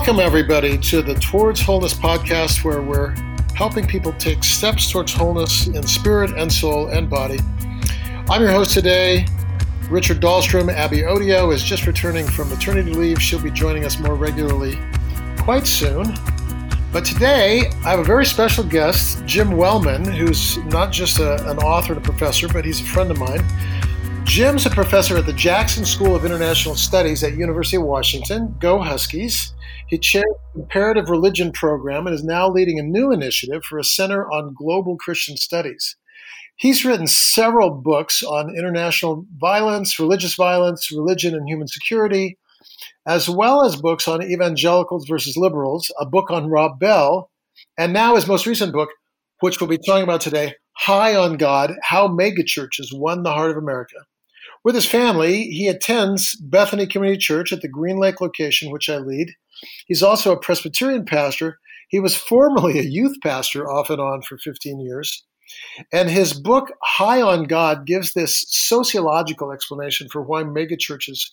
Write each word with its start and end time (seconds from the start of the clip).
Welcome, 0.00 0.20
everybody, 0.20 0.78
to 0.78 1.02
the 1.02 1.12
Towards 1.12 1.60
Wholeness 1.60 1.92
podcast, 1.92 2.64
where 2.64 2.80
we're 2.80 3.10
helping 3.54 3.86
people 3.86 4.14
take 4.14 4.42
steps 4.42 4.90
towards 4.90 5.12
wholeness 5.12 5.66
in 5.66 5.86
spirit 5.86 6.30
and 6.38 6.50
soul 6.50 6.88
and 6.88 7.08
body. 7.10 7.38
I'm 8.30 8.40
your 8.40 8.50
host 8.50 8.72
today, 8.72 9.26
Richard 9.90 10.18
Dahlstrom. 10.22 10.72
Abby 10.72 11.02
Odio 11.02 11.52
is 11.52 11.62
just 11.62 11.86
returning 11.86 12.26
from 12.26 12.48
maternity 12.48 12.94
leave. 12.94 13.20
She'll 13.20 13.42
be 13.42 13.50
joining 13.50 13.84
us 13.84 13.98
more 13.98 14.14
regularly 14.14 14.78
quite 15.36 15.66
soon. 15.66 16.14
But 16.92 17.04
today, 17.04 17.70
I 17.84 17.90
have 17.90 17.98
a 17.98 18.04
very 18.04 18.24
special 18.24 18.64
guest, 18.64 19.22
Jim 19.26 19.54
Wellman, 19.54 20.06
who's 20.06 20.56
not 20.64 20.92
just 20.92 21.18
a, 21.18 21.46
an 21.50 21.58
author 21.58 21.92
and 21.92 22.02
a 22.02 22.04
professor, 22.04 22.48
but 22.48 22.64
he's 22.64 22.80
a 22.80 22.84
friend 22.84 23.10
of 23.10 23.18
mine. 23.18 23.44
Jim's 24.24 24.64
a 24.64 24.70
professor 24.70 25.18
at 25.18 25.26
the 25.26 25.34
Jackson 25.34 25.84
School 25.84 26.16
of 26.16 26.24
International 26.24 26.74
Studies 26.74 27.22
at 27.22 27.34
University 27.34 27.76
of 27.76 27.82
Washington. 27.82 28.56
Go 28.60 28.78
Huskies. 28.78 29.52
He 29.90 29.98
chairs 29.98 30.24
the 30.54 30.60
Comparative 30.60 31.10
Religion 31.10 31.50
Program 31.50 32.06
and 32.06 32.14
is 32.14 32.22
now 32.22 32.48
leading 32.48 32.78
a 32.78 32.82
new 32.84 33.10
initiative 33.10 33.64
for 33.64 33.76
a 33.76 33.82
Center 33.82 34.30
on 34.30 34.54
Global 34.54 34.96
Christian 34.96 35.36
Studies. 35.36 35.96
He's 36.54 36.84
written 36.84 37.08
several 37.08 37.70
books 37.70 38.22
on 38.22 38.54
international 38.56 39.26
violence, 39.36 39.98
religious 39.98 40.36
violence, 40.36 40.92
religion, 40.92 41.34
and 41.34 41.48
human 41.48 41.66
security, 41.66 42.38
as 43.04 43.28
well 43.28 43.64
as 43.64 43.80
books 43.80 44.06
on 44.06 44.22
evangelicals 44.22 45.08
versus 45.08 45.36
liberals, 45.36 45.90
a 45.98 46.06
book 46.06 46.30
on 46.30 46.48
Rob 46.48 46.78
Bell, 46.78 47.28
and 47.76 47.92
now 47.92 48.14
his 48.14 48.28
most 48.28 48.46
recent 48.46 48.72
book, 48.72 48.90
which 49.40 49.60
we'll 49.60 49.68
be 49.68 49.76
talking 49.76 50.04
about 50.04 50.20
today, 50.20 50.54
High 50.74 51.16
on 51.16 51.36
God 51.36 51.74
How 51.82 52.06
Megachurches 52.06 52.96
Won 52.96 53.24
the 53.24 53.32
Heart 53.32 53.50
of 53.50 53.56
America. 53.56 53.96
With 54.62 54.76
his 54.76 54.86
family, 54.86 55.44
he 55.44 55.66
attends 55.66 56.36
Bethany 56.36 56.86
Community 56.86 57.18
Church 57.18 57.52
at 57.52 57.60
the 57.60 57.68
Green 57.68 57.98
Lake 57.98 58.20
location, 58.20 58.70
which 58.70 58.88
I 58.88 58.98
lead. 58.98 59.34
He's 59.86 60.02
also 60.02 60.32
a 60.32 60.40
Presbyterian 60.40 61.04
pastor. 61.04 61.58
He 61.88 62.00
was 62.00 62.16
formerly 62.16 62.78
a 62.78 62.82
youth 62.82 63.16
pastor 63.22 63.70
off 63.70 63.90
and 63.90 64.00
on 64.00 64.22
for 64.22 64.38
15 64.38 64.80
years. 64.80 65.24
And 65.92 66.08
his 66.08 66.32
book, 66.32 66.72
High 66.82 67.20
on 67.20 67.44
God, 67.44 67.86
gives 67.86 68.12
this 68.12 68.44
sociological 68.48 69.52
explanation 69.52 70.08
for 70.08 70.22
why 70.22 70.44
megachurches 70.44 71.30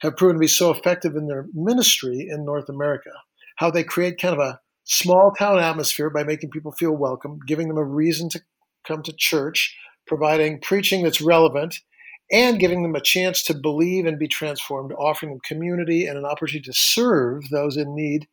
have 0.00 0.16
proven 0.16 0.36
to 0.36 0.40
be 0.40 0.48
so 0.48 0.70
effective 0.70 1.16
in 1.16 1.26
their 1.26 1.46
ministry 1.54 2.28
in 2.30 2.44
North 2.44 2.68
America. 2.68 3.10
How 3.56 3.70
they 3.70 3.84
create 3.84 4.20
kind 4.20 4.34
of 4.34 4.40
a 4.40 4.60
small 4.84 5.32
town 5.32 5.58
atmosphere 5.58 6.10
by 6.10 6.24
making 6.24 6.50
people 6.50 6.72
feel 6.72 6.92
welcome, 6.92 7.38
giving 7.46 7.68
them 7.68 7.78
a 7.78 7.84
reason 7.84 8.28
to 8.30 8.40
come 8.86 9.02
to 9.02 9.12
church, 9.16 9.74
providing 10.06 10.60
preaching 10.60 11.02
that's 11.02 11.20
relevant, 11.20 11.76
and 12.30 12.58
giving 12.58 12.82
them 12.82 12.94
a 12.94 13.00
chance 13.00 13.42
to 13.44 13.54
believe 13.54 14.06
and 14.06 14.18
be 14.18 14.28
transformed, 14.28 14.92
offering 14.92 15.32
them 15.32 15.40
community 15.40 16.06
and 16.06 16.18
an 16.18 16.24
opportunity 16.24 16.64
to 16.64 16.72
serve 16.72 17.48
those 17.50 17.76
in 17.76 17.94
need 17.94 18.26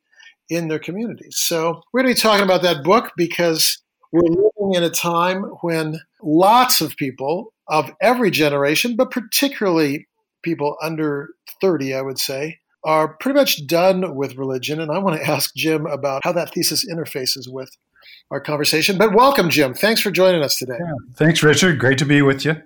in 0.50 0.68
their 0.68 0.80
communities. 0.80 1.38
So, 1.38 1.82
we're 1.92 2.02
going 2.02 2.14
to 2.14 2.20
be 2.20 2.22
talking 2.22 2.44
about 2.44 2.62
that 2.64 2.84
book 2.84 3.12
because 3.16 3.80
we're 4.12 4.22
living 4.22 4.76
in 4.76 4.84
a 4.84 4.90
time 4.90 5.44
when 5.62 6.00
lots 6.22 6.82
of 6.82 6.96
people 6.98 7.54
of 7.68 7.92
every 8.02 8.30
generation, 8.30 8.96
but 8.96 9.12
particularly 9.12 10.08
people 10.44 10.76
under 10.82 11.30
30, 11.62 11.94
I 11.94 12.02
would 12.02 12.20
say, 12.20 12.60
are 12.84 13.08
pretty 13.08 13.38
much 13.38 13.66
done 13.66 14.16
with 14.16 14.36
religion. 14.36 14.80
And 14.80 14.92
I 14.92 15.00
want 15.00 15.20
to 15.20 15.28
ask 15.28 15.56
Jim 15.56 15.86
about 15.86 16.22
how 16.24 16.34
that 16.34 16.54
thesis 16.54 16.86
interfaces 16.86 17.48
with 17.48 17.76
our 18.30 18.42
conversation. 18.42 18.98
But 18.98 19.14
welcome, 19.14 19.50
Jim. 19.50 19.74
Thanks 19.74 20.02
for 20.02 20.12
joining 20.12 20.44
us 20.44 20.58
today. 20.58 20.78
Yeah, 20.80 20.94
thanks, 21.16 21.42
Richard. 21.42 21.80
Great 21.80 21.98
to 22.00 22.06
be 22.06 22.22
with 22.22 22.46
you. 22.46 22.62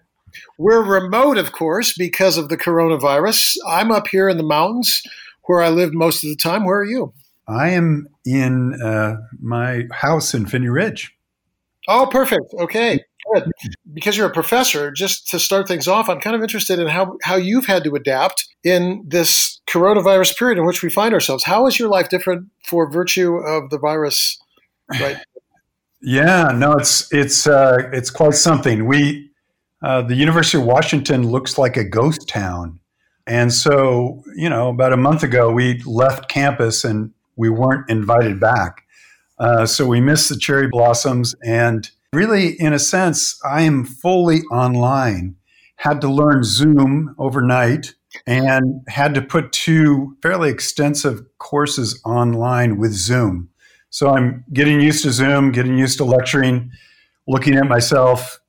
We're 0.57 0.83
remote, 0.83 1.37
of 1.37 1.51
course, 1.51 1.93
because 1.97 2.37
of 2.37 2.49
the 2.49 2.57
coronavirus. 2.57 3.57
I'm 3.67 3.91
up 3.91 4.07
here 4.07 4.29
in 4.29 4.37
the 4.37 4.43
mountains 4.43 5.01
where 5.43 5.61
I 5.61 5.69
live 5.69 5.93
most 5.93 6.23
of 6.23 6.29
the 6.29 6.35
time. 6.35 6.65
Where 6.65 6.79
are 6.79 6.85
you? 6.85 7.13
I 7.47 7.69
am 7.69 8.07
in 8.25 8.81
uh, 8.81 9.17
my 9.39 9.83
house 9.91 10.33
in 10.33 10.45
Phinney 10.45 10.67
Ridge. 10.67 11.15
Oh, 11.87 12.07
perfect. 12.11 12.53
Okay, 12.59 12.99
good. 13.33 13.49
Because 13.93 14.17
you're 14.17 14.27
a 14.27 14.33
professor, 14.33 14.91
just 14.91 15.29
to 15.29 15.39
start 15.39 15.67
things 15.67 15.87
off, 15.87 16.09
I'm 16.09 16.19
kind 16.19 16.35
of 16.35 16.41
interested 16.41 16.79
in 16.79 16.87
how, 16.87 17.17
how 17.23 17.35
you've 17.35 17.65
had 17.65 17.85
to 17.85 17.95
adapt 17.95 18.45
in 18.63 19.03
this 19.07 19.61
coronavirus 19.67 20.37
period 20.37 20.57
in 20.57 20.65
which 20.65 20.83
we 20.83 20.89
find 20.89 21.13
ourselves. 21.13 21.45
How 21.45 21.65
is 21.65 21.79
your 21.79 21.87
life 21.87 22.09
different 22.09 22.47
for 22.65 22.89
virtue 22.89 23.37
of 23.37 23.69
the 23.69 23.79
virus? 23.79 24.37
Right. 24.99 25.17
yeah, 26.01 26.51
no, 26.53 26.73
it's 26.73 27.11
it's 27.13 27.47
uh, 27.47 27.89
it's 27.93 28.09
quite 28.09 28.33
something. 28.33 28.85
We 28.85 29.31
uh, 29.81 30.01
the 30.01 30.15
University 30.15 30.57
of 30.57 30.65
Washington 30.65 31.29
looks 31.29 31.57
like 31.57 31.77
a 31.77 31.83
ghost 31.83 32.27
town. 32.27 32.79
And 33.25 33.53
so, 33.53 34.23
you 34.35 34.49
know, 34.49 34.69
about 34.69 34.93
a 34.93 34.97
month 34.97 35.21
ago, 35.23 35.51
we 35.51 35.81
left 35.83 36.29
campus 36.29 36.83
and 36.83 37.11
we 37.35 37.49
weren't 37.49 37.89
invited 37.89 38.39
back. 38.39 38.83
Uh, 39.37 39.65
so 39.65 39.85
we 39.85 40.01
missed 40.01 40.29
the 40.29 40.37
cherry 40.37 40.67
blossoms. 40.67 41.35
And 41.43 41.89
really, 42.13 42.59
in 42.59 42.73
a 42.73 42.79
sense, 42.79 43.39
I 43.45 43.63
am 43.63 43.85
fully 43.85 44.41
online. 44.51 45.35
Had 45.75 46.01
to 46.01 46.07
learn 46.07 46.43
Zoom 46.43 47.13
overnight 47.19 47.93
and 48.25 48.81
had 48.87 49.13
to 49.13 49.21
put 49.21 49.51
two 49.51 50.17
fairly 50.23 50.49
extensive 50.49 51.21
courses 51.37 52.01
online 52.03 52.77
with 52.77 52.93
Zoom. 52.93 53.49
So 53.89 54.09
I'm 54.09 54.43
getting 54.53 54.81
used 54.81 55.03
to 55.03 55.11
Zoom, 55.11 55.51
getting 55.51 55.77
used 55.77 55.97
to 55.97 56.03
lecturing, 56.03 56.71
looking 57.27 57.55
at 57.55 57.67
myself 57.67 58.39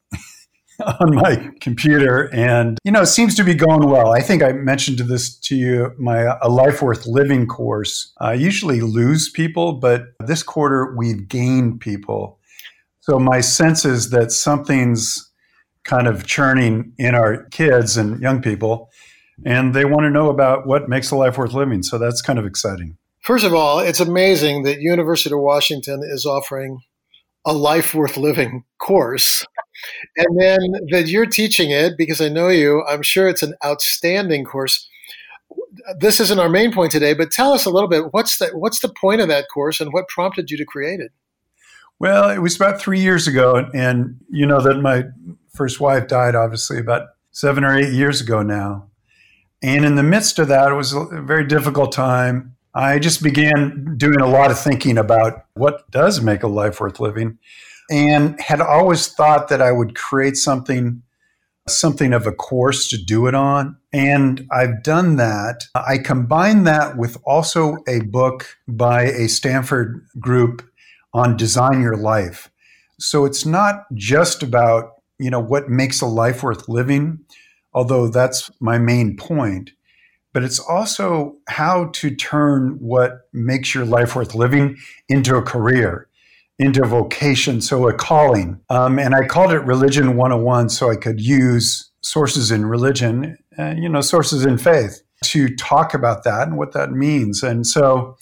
on 1.00 1.14
my 1.14 1.50
computer 1.60 2.32
and 2.32 2.78
you 2.84 2.92
know 2.92 3.02
it 3.02 3.06
seems 3.06 3.34
to 3.34 3.44
be 3.44 3.54
going 3.54 3.88
well. 3.88 4.12
I 4.12 4.20
think 4.20 4.42
i 4.42 4.52
mentioned 4.52 4.98
this 4.98 5.36
to 5.40 5.56
you 5.56 5.92
my 5.98 6.36
a 6.40 6.48
life 6.48 6.82
worth 6.82 7.06
living 7.06 7.46
course. 7.46 8.12
I 8.20 8.34
usually 8.34 8.80
lose 8.80 9.28
people 9.28 9.72
but 9.74 10.02
this 10.24 10.42
quarter 10.42 10.94
we've 10.96 11.26
gained 11.28 11.80
people. 11.80 12.38
So 13.00 13.18
my 13.18 13.40
sense 13.40 13.84
is 13.84 14.10
that 14.10 14.30
something's 14.30 15.28
kind 15.84 16.06
of 16.06 16.26
churning 16.26 16.92
in 16.98 17.14
our 17.14 17.44
kids 17.46 17.96
and 17.96 18.20
young 18.20 18.40
people 18.40 18.90
and 19.44 19.74
they 19.74 19.84
want 19.84 20.02
to 20.02 20.10
know 20.10 20.30
about 20.30 20.66
what 20.66 20.88
makes 20.88 21.10
a 21.10 21.16
life 21.16 21.38
worth 21.38 21.54
living. 21.54 21.82
So 21.82 21.96
that's 21.98 22.20
kind 22.22 22.38
of 22.38 22.46
exciting. 22.46 22.96
First 23.22 23.44
of 23.44 23.52
all 23.52 23.80
it's 23.80 24.00
amazing 24.00 24.62
that 24.62 24.80
university 24.80 25.34
of 25.34 25.40
washington 25.40 26.02
is 26.04 26.24
offering 26.24 26.82
a 27.44 27.52
life 27.52 27.94
worth 27.94 28.16
living 28.16 28.64
course 28.78 29.44
and 30.16 30.40
then 30.40 30.58
that 30.90 31.08
you're 31.08 31.26
teaching 31.26 31.70
it 31.70 31.96
because 31.96 32.20
I 32.20 32.28
know 32.28 32.48
you. 32.48 32.84
I'm 32.88 33.02
sure 33.02 33.28
it's 33.28 33.42
an 33.42 33.54
outstanding 33.64 34.44
course. 34.44 34.88
This 35.98 36.20
isn't 36.20 36.38
our 36.38 36.48
main 36.48 36.72
point 36.72 36.92
today, 36.92 37.14
but 37.14 37.30
tell 37.30 37.52
us 37.52 37.64
a 37.64 37.70
little 37.70 37.88
bit. 37.88 38.12
What's 38.12 38.38
the 38.38 38.48
what's 38.48 38.80
the 38.80 38.88
point 38.88 39.20
of 39.20 39.28
that 39.28 39.46
course, 39.52 39.80
and 39.80 39.92
what 39.92 40.08
prompted 40.08 40.50
you 40.50 40.56
to 40.56 40.64
create 40.64 41.00
it? 41.00 41.12
Well, 41.98 42.30
it 42.30 42.38
was 42.38 42.56
about 42.56 42.80
three 42.80 43.00
years 43.00 43.26
ago, 43.26 43.68
and 43.74 44.16
you 44.30 44.46
know 44.46 44.60
that 44.60 44.80
my 44.80 45.04
first 45.52 45.80
wife 45.80 46.06
died, 46.06 46.34
obviously 46.34 46.78
about 46.78 47.08
seven 47.32 47.64
or 47.64 47.76
eight 47.76 47.92
years 47.92 48.20
ago 48.20 48.42
now. 48.42 48.88
And 49.62 49.84
in 49.84 49.96
the 49.96 50.04
midst 50.04 50.38
of 50.38 50.48
that, 50.48 50.70
it 50.70 50.74
was 50.74 50.92
a 50.92 51.20
very 51.22 51.46
difficult 51.46 51.90
time. 51.92 52.56
I 52.74 53.00
just 53.00 53.22
began 53.22 53.96
doing 53.96 54.20
a 54.20 54.28
lot 54.28 54.52
of 54.52 54.58
thinking 54.58 54.98
about 54.98 55.46
what 55.54 55.90
does 55.90 56.20
make 56.20 56.44
a 56.44 56.48
life 56.48 56.80
worth 56.80 57.00
living 57.00 57.38
and 57.90 58.40
had 58.40 58.60
always 58.60 59.08
thought 59.08 59.48
that 59.48 59.62
I 59.62 59.72
would 59.72 59.94
create 59.94 60.36
something 60.36 61.02
something 61.66 62.14
of 62.14 62.26
a 62.26 62.32
course 62.32 62.88
to 62.88 62.96
do 62.96 63.26
it 63.26 63.34
on 63.34 63.76
and 63.92 64.46
I've 64.50 64.82
done 64.82 65.16
that. 65.16 65.64
I 65.74 65.98
combine 65.98 66.64
that 66.64 66.96
with 66.96 67.16
also 67.24 67.78
a 67.86 68.00
book 68.00 68.56
by 68.66 69.04
a 69.04 69.28
Stanford 69.28 70.06
group 70.18 70.68
on 71.14 71.36
design 71.36 71.80
your 71.80 71.96
life. 71.96 72.50
So 72.98 73.24
it's 73.24 73.46
not 73.46 73.84
just 73.94 74.42
about, 74.42 74.94
you 75.18 75.30
know, 75.30 75.40
what 75.40 75.68
makes 75.68 76.00
a 76.00 76.06
life 76.06 76.42
worth 76.42 76.68
living, 76.68 77.20
although 77.72 78.08
that's 78.08 78.50
my 78.60 78.78
main 78.78 79.16
point, 79.16 79.70
but 80.32 80.42
it's 80.42 80.58
also 80.58 81.36
how 81.48 81.90
to 81.94 82.14
turn 82.14 82.76
what 82.80 83.28
makes 83.32 83.74
your 83.74 83.84
life 83.84 84.14
worth 84.14 84.34
living 84.34 84.76
into 85.08 85.36
a 85.36 85.42
career 85.42 86.07
into 86.58 86.84
vocation, 86.84 87.60
so 87.60 87.88
a 87.88 87.94
calling. 87.94 88.60
Um, 88.68 88.98
and 88.98 89.14
I 89.14 89.26
called 89.26 89.52
it 89.52 89.60
Religion 89.60 90.16
101 90.16 90.70
so 90.70 90.90
I 90.90 90.96
could 90.96 91.20
use 91.20 91.90
sources 92.00 92.50
in 92.50 92.66
religion, 92.66 93.38
and, 93.56 93.82
you 93.82 93.88
know, 93.88 94.00
sources 94.00 94.44
in 94.44 94.58
faith 94.58 95.02
to 95.24 95.54
talk 95.56 95.94
about 95.94 96.24
that 96.24 96.48
and 96.48 96.56
what 96.56 96.72
that 96.72 96.90
means. 96.90 97.42
And 97.42 97.66
so 97.66 98.16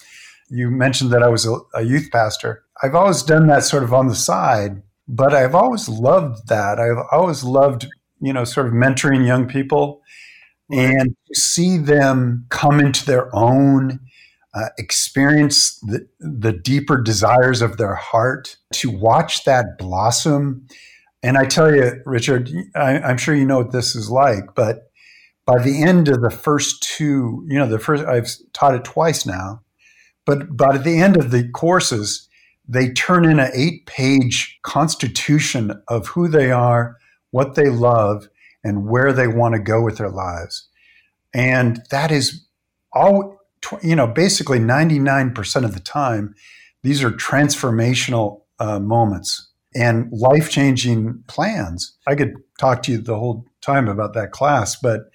you 0.48 0.70
mentioned 0.70 1.10
that 1.12 1.22
I 1.22 1.28
was 1.28 1.46
a, 1.46 1.56
a 1.74 1.82
youth 1.82 2.08
pastor. 2.12 2.64
I've 2.82 2.94
always 2.94 3.22
done 3.22 3.46
that 3.48 3.64
sort 3.64 3.82
of 3.82 3.92
on 3.92 4.08
the 4.08 4.14
side, 4.14 4.82
but 5.08 5.34
I've 5.34 5.54
always 5.54 5.88
loved 5.88 6.48
that. 6.48 6.78
I've 6.78 7.04
always 7.10 7.42
loved, 7.42 7.86
you 8.20 8.32
know, 8.32 8.44
sort 8.44 8.66
of 8.66 8.72
mentoring 8.72 9.26
young 9.26 9.46
people 9.46 10.02
and 10.70 11.14
see 11.32 11.78
them 11.78 12.46
come 12.50 12.80
into 12.80 13.04
their 13.06 13.34
own 13.34 14.00
uh, 14.56 14.70
experience 14.78 15.78
the, 15.80 16.08
the 16.18 16.52
deeper 16.52 17.00
desires 17.00 17.60
of 17.60 17.76
their 17.76 17.94
heart, 17.94 18.56
to 18.72 18.90
watch 18.90 19.44
that 19.44 19.76
blossom. 19.78 20.66
And 21.22 21.36
I 21.36 21.44
tell 21.44 21.74
you, 21.74 22.00
Richard, 22.06 22.50
I, 22.74 22.98
I'm 22.98 23.18
sure 23.18 23.34
you 23.34 23.44
know 23.44 23.58
what 23.58 23.72
this 23.72 23.94
is 23.94 24.10
like, 24.10 24.54
but 24.54 24.90
by 25.44 25.62
the 25.62 25.82
end 25.82 26.08
of 26.08 26.22
the 26.22 26.30
first 26.30 26.82
two, 26.82 27.44
you 27.48 27.58
know, 27.58 27.68
the 27.68 27.78
first, 27.78 28.04
I've 28.04 28.30
taught 28.52 28.74
it 28.74 28.84
twice 28.84 29.26
now. 29.26 29.60
But, 30.24 30.56
but 30.56 30.74
at 30.74 30.84
the 30.84 30.98
end 31.00 31.16
of 31.16 31.30
the 31.30 31.48
courses, 31.50 32.28
they 32.66 32.90
turn 32.90 33.24
in 33.24 33.38
an 33.38 33.50
eight 33.54 33.86
page 33.86 34.58
constitution 34.62 35.82
of 35.86 36.08
who 36.08 36.28
they 36.28 36.50
are, 36.50 36.96
what 37.30 37.54
they 37.54 37.68
love, 37.68 38.28
and 38.64 38.88
where 38.88 39.12
they 39.12 39.28
want 39.28 39.54
to 39.54 39.60
go 39.60 39.82
with 39.82 39.98
their 39.98 40.10
lives. 40.10 40.66
And 41.32 41.82
that 41.90 42.10
is 42.10 42.44
all, 42.92 43.35
you 43.82 43.96
know, 43.96 44.06
basically 44.06 44.58
99% 44.58 45.64
of 45.64 45.74
the 45.74 45.80
time, 45.80 46.34
these 46.82 47.02
are 47.02 47.10
transformational 47.10 48.42
uh, 48.58 48.78
moments 48.78 49.50
and 49.74 50.10
life 50.12 50.50
changing 50.50 51.22
plans. 51.26 51.96
I 52.06 52.14
could 52.14 52.34
talk 52.58 52.82
to 52.84 52.92
you 52.92 52.98
the 52.98 53.18
whole 53.18 53.44
time 53.60 53.88
about 53.88 54.14
that 54.14 54.30
class, 54.30 54.76
but 54.76 55.10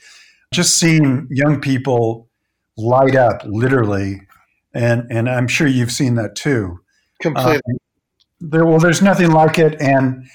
just 0.53 0.77
seeing 0.77 1.27
young 1.31 1.62
people 1.62 2.30
light 2.77 3.15
up 3.15 3.42
literally, 3.45 4.21
and, 4.74 5.06
and 5.09 5.30
I'm 5.30 5.47
sure 5.47 5.68
you've 5.68 5.92
seen 5.92 6.15
that 6.15 6.36
too. 6.36 6.80
Completely. 7.21 7.62
Uh, 7.68 7.77
there, 8.42 8.65
well, 8.65 8.80
there's 8.80 9.01
nothing 9.01 9.31
like 9.31 9.59
it. 9.59 9.80
And 9.80 10.27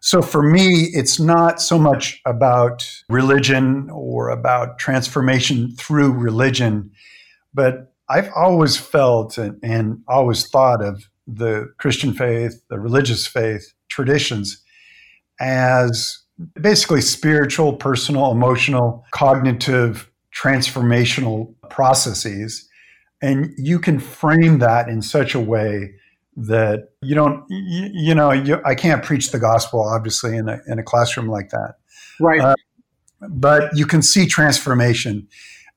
so 0.00 0.20
for 0.20 0.42
me, 0.42 0.90
it's 0.92 1.18
not 1.18 1.60
so 1.60 1.78
much 1.78 2.20
about 2.26 2.88
religion 3.08 3.88
or 3.90 4.28
about 4.28 4.78
transformation 4.78 5.74
through 5.76 6.12
religion, 6.12 6.90
but 7.54 7.94
I've 8.08 8.30
always 8.36 8.76
felt 8.76 9.38
and, 9.38 9.58
and 9.62 10.02
always 10.08 10.48
thought 10.48 10.82
of 10.82 11.08
the 11.26 11.72
Christian 11.78 12.12
faith, 12.12 12.60
the 12.68 12.78
religious 12.78 13.26
faith 13.26 13.72
traditions 13.88 14.62
as 15.40 16.18
basically 16.60 17.00
spiritual, 17.00 17.74
personal, 17.74 18.30
emotional, 18.30 19.04
cognitive, 19.12 20.10
transformational 20.34 21.54
processes. 21.70 22.68
And 23.22 23.52
you 23.56 23.78
can 23.78 23.98
frame 23.98 24.58
that 24.58 24.88
in 24.88 25.00
such 25.00 25.34
a 25.34 25.40
way 25.40 25.94
that 26.36 26.90
you 27.00 27.14
don't, 27.14 27.44
you, 27.48 27.88
you 27.92 28.14
know, 28.14 28.32
you, 28.32 28.60
I 28.64 28.74
can't 28.74 29.02
preach 29.02 29.30
the 29.30 29.38
gospel, 29.38 29.80
obviously, 29.80 30.36
in 30.36 30.48
a, 30.48 30.60
in 30.66 30.78
a 30.78 30.82
classroom 30.82 31.28
like 31.28 31.50
that. 31.50 31.76
Right. 32.20 32.40
Uh, 32.40 32.54
but 33.28 33.74
you 33.76 33.86
can 33.86 34.02
see 34.02 34.26
transformation. 34.26 35.28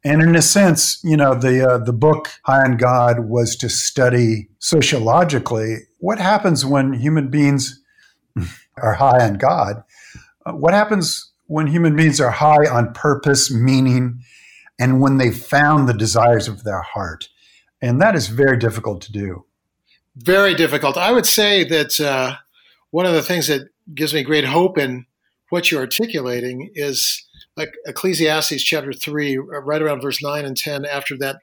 And 0.04 0.22
in 0.22 0.36
a 0.36 0.42
sense, 0.42 1.00
you 1.04 1.18
know, 1.18 1.34
the 1.34 1.68
uh, 1.68 1.78
the 1.80 1.94
book 1.94 2.30
High 2.44 2.64
on 2.64 2.78
God 2.78 3.22
was 3.22 3.56
to 3.58 3.70
study 3.70 4.48
sociologically 4.60 5.78
what 6.00 6.20
happens 6.20 6.66
when 6.66 6.94
human 6.94 7.30
beings 7.30 7.82
are 8.78 8.94
high 8.94 9.26
on 9.26 9.36
God. 9.36 9.84
Uh, 10.46 10.54
what 10.54 10.74
happens 10.74 11.32
when 11.48 11.68
human 11.68 11.96
beings 11.96 12.22
are 12.22 12.32
high 12.32 12.68
on 12.70 12.94
purpose, 12.94 13.52
meaning, 13.52 14.22
and 14.80 15.02
when 15.02 15.18
they 15.18 15.32
found 15.32 15.88
the 15.88 15.94
desires 15.94 16.48
of 16.48 16.64
their 16.64 16.82
heart? 16.82 17.30
And 17.82 18.02
that 18.02 18.16
is 18.16 18.28
very 18.28 18.58
difficult 18.58 19.02
to 19.04 19.12
do. 19.12 19.46
Very 20.16 20.56
difficult. 20.56 20.98
I 20.98 21.12
would 21.12 21.26
say 21.26 21.64
that 21.66 22.00
uh, 22.00 22.36
one 22.92 23.06
of 23.06 23.14
the 23.14 23.22
things 23.22 23.48
that 23.48 23.70
gives 23.94 24.14
me 24.14 24.24
great 24.24 24.46
hope 24.46 24.78
in 24.78 25.06
what 25.50 25.72
you're 25.72 25.82
articulating 25.82 26.72
is 26.74 27.27
like 27.58 27.74
Ecclesiastes 27.86 28.64
chapter 28.64 28.94
3, 28.94 29.38
right 29.38 29.82
around 29.82 30.02
verse 30.02 30.22
9 30.22 30.46
and 30.46 30.56
10, 30.56 30.86
after 30.86 31.18
that 31.18 31.38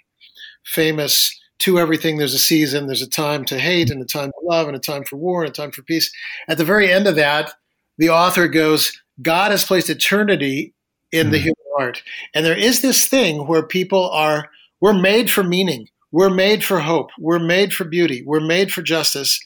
famous 0.65 1.39
to 1.59 1.79
everything 1.79 2.17
there's 2.17 2.35
a 2.35 2.39
season, 2.39 2.87
there's 2.87 3.03
a 3.03 3.09
time 3.09 3.45
to 3.45 3.59
hate 3.59 3.91
and 3.91 4.01
a 4.01 4.07
time 4.07 4.31
to 4.31 4.47
love 4.47 4.67
and 4.67 4.77
a 4.77 4.81
time 4.81 5.05
for 5.05 5.17
war 5.17 5.43
and 5.43 5.51
a 5.51 5.53
time 5.53 5.71
for 5.71 5.83
peace. 5.83 6.13
At 6.49 6.59
the 6.59 6.65
very 6.65 6.91
end 6.91 7.07
of 7.07 7.17
that, 7.17 7.53
the 7.99 8.11
author 8.11 8.49
goes, 8.49 9.01
God 9.23 9.51
has 9.51 9.65
placed 9.65 9.91
eternity 9.91 10.73
in 11.13 11.27
mm-hmm. 11.27 11.33
the 11.33 11.39
human 11.39 11.55
heart. 11.77 12.03
And 12.35 12.45
there 12.45 12.59
is 12.59 12.83
this 12.83 13.07
thing 13.07 13.47
where 13.47 13.63
people 13.63 14.09
are, 14.11 14.51
we're 14.81 14.99
made 14.99 15.31
for 15.31 15.43
meaning. 15.43 15.89
We're 16.13 16.31
made 16.31 16.65
for 16.65 16.81
hope. 16.81 17.11
We're 17.19 17.41
made 17.41 17.73
for 17.73 17.85
beauty. 17.85 18.23
We're 18.25 18.41
made 18.41 18.73
for 18.73 18.83
justice. 18.83 19.41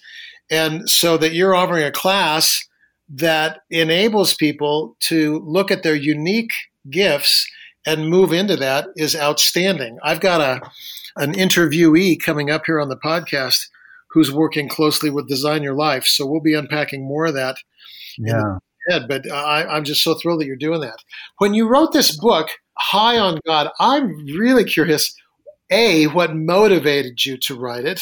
And 0.51 0.89
so 0.89 1.17
that 1.19 1.33
you're 1.33 1.55
offering 1.55 1.85
a 1.85 1.91
class 1.91 2.67
that 3.09 3.61
enables 3.71 4.35
people 4.35 4.97
to 5.01 5.41
look 5.47 5.71
at 5.71 5.83
their 5.83 5.95
unique 5.95 6.53
gifts 6.91 7.49
and 7.87 8.11
move 8.11 8.33
into 8.33 8.57
that 8.57 8.89
is 8.97 9.17
outstanding. 9.17 9.99
I've 10.03 10.21
got 10.21 10.41
a 10.41 10.71
an 11.17 11.33
interviewee 11.33 12.21
coming 12.23 12.51
up 12.51 12.63
here 12.65 12.81
on 12.81 12.89
the 12.89 12.97
podcast 12.97 13.67
who's 14.11 14.33
working 14.33 14.69
closely 14.69 15.11
with 15.11 15.29
Design 15.29 15.63
Your 15.63 15.75
Life. 15.75 16.05
So 16.05 16.25
we'll 16.27 16.41
be 16.41 16.55
unpacking 16.55 17.07
more 17.07 17.27
of 17.27 17.35
that. 17.35 17.57
Yeah. 18.19 18.59
Head, 18.89 19.07
but 19.09 19.31
I, 19.31 19.65
I'm 19.65 19.85
just 19.85 20.03
so 20.03 20.15
thrilled 20.15 20.41
that 20.41 20.47
you're 20.47 20.57
doing 20.57 20.81
that. 20.81 20.99
When 21.39 21.53
you 21.53 21.69
wrote 21.69 21.93
this 21.93 22.17
book, 22.17 22.49
High 22.79 23.19
on 23.19 23.41
God, 23.45 23.71
I'm 23.81 24.25
really 24.27 24.65
curious. 24.65 25.15
A, 25.71 26.07
what 26.07 26.35
motivated 26.35 27.25
you 27.27 27.37
to 27.39 27.59
write 27.59 27.85
it? 27.85 28.01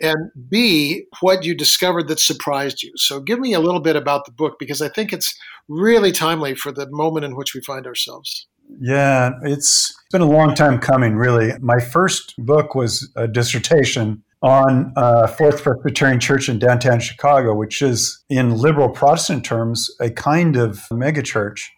And 0.00 0.30
B, 0.48 1.04
what 1.20 1.44
you 1.44 1.54
discovered 1.54 2.08
that 2.08 2.20
surprised 2.20 2.82
you. 2.82 2.92
So 2.96 3.20
give 3.20 3.38
me 3.38 3.54
a 3.54 3.60
little 3.60 3.80
bit 3.80 3.96
about 3.96 4.24
the 4.24 4.32
book 4.32 4.58
because 4.58 4.82
I 4.82 4.88
think 4.88 5.12
it's 5.12 5.36
really 5.68 6.12
timely 6.12 6.54
for 6.54 6.72
the 6.72 6.88
moment 6.90 7.24
in 7.24 7.36
which 7.36 7.54
we 7.54 7.60
find 7.60 7.86
ourselves. 7.86 8.46
Yeah, 8.80 9.32
it's 9.42 9.96
been 10.10 10.22
a 10.22 10.28
long 10.28 10.54
time 10.54 10.78
coming, 10.78 11.16
really. 11.16 11.52
My 11.60 11.78
first 11.78 12.34
book 12.38 12.74
was 12.74 13.10
a 13.16 13.28
dissertation 13.28 14.22
on 14.42 14.92
uh, 14.96 15.26
Fourth 15.26 15.62
Presbyterian 15.62 16.20
Church 16.20 16.48
in 16.48 16.58
downtown 16.58 17.00
Chicago, 17.00 17.54
which 17.54 17.80
is, 17.80 18.22
in 18.28 18.56
liberal 18.56 18.88
Protestant 18.88 19.44
terms, 19.44 19.90
a 20.00 20.10
kind 20.10 20.56
of 20.56 20.78
megachurch. 20.90 21.68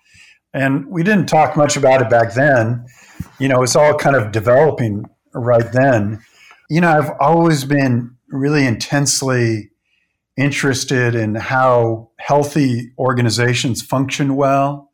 And 0.55 0.87
we 0.87 1.03
didn't 1.03 1.27
talk 1.27 1.57
much 1.57 1.77
about 1.77 2.03
it 2.03 2.11
back 2.11 2.35
then. 2.35 2.87
You 3.39 3.49
know, 3.49 3.63
it's 3.63 3.77
all 3.77 3.95
kind 3.97 4.17
of 4.17 4.33
developing 4.33 5.05
right 5.35 5.71
then. 5.73 6.21
You 6.69 6.81
know, 6.81 6.91
I've 6.91 7.13
always 7.21 7.65
been 7.65 8.17
really 8.29 8.67
intensely 8.67 9.71
interested 10.37 11.15
in 11.15 11.35
how 11.35 12.11
healthy 12.19 12.93
organizations 12.99 13.83
function 13.83 14.37
well. 14.37 14.93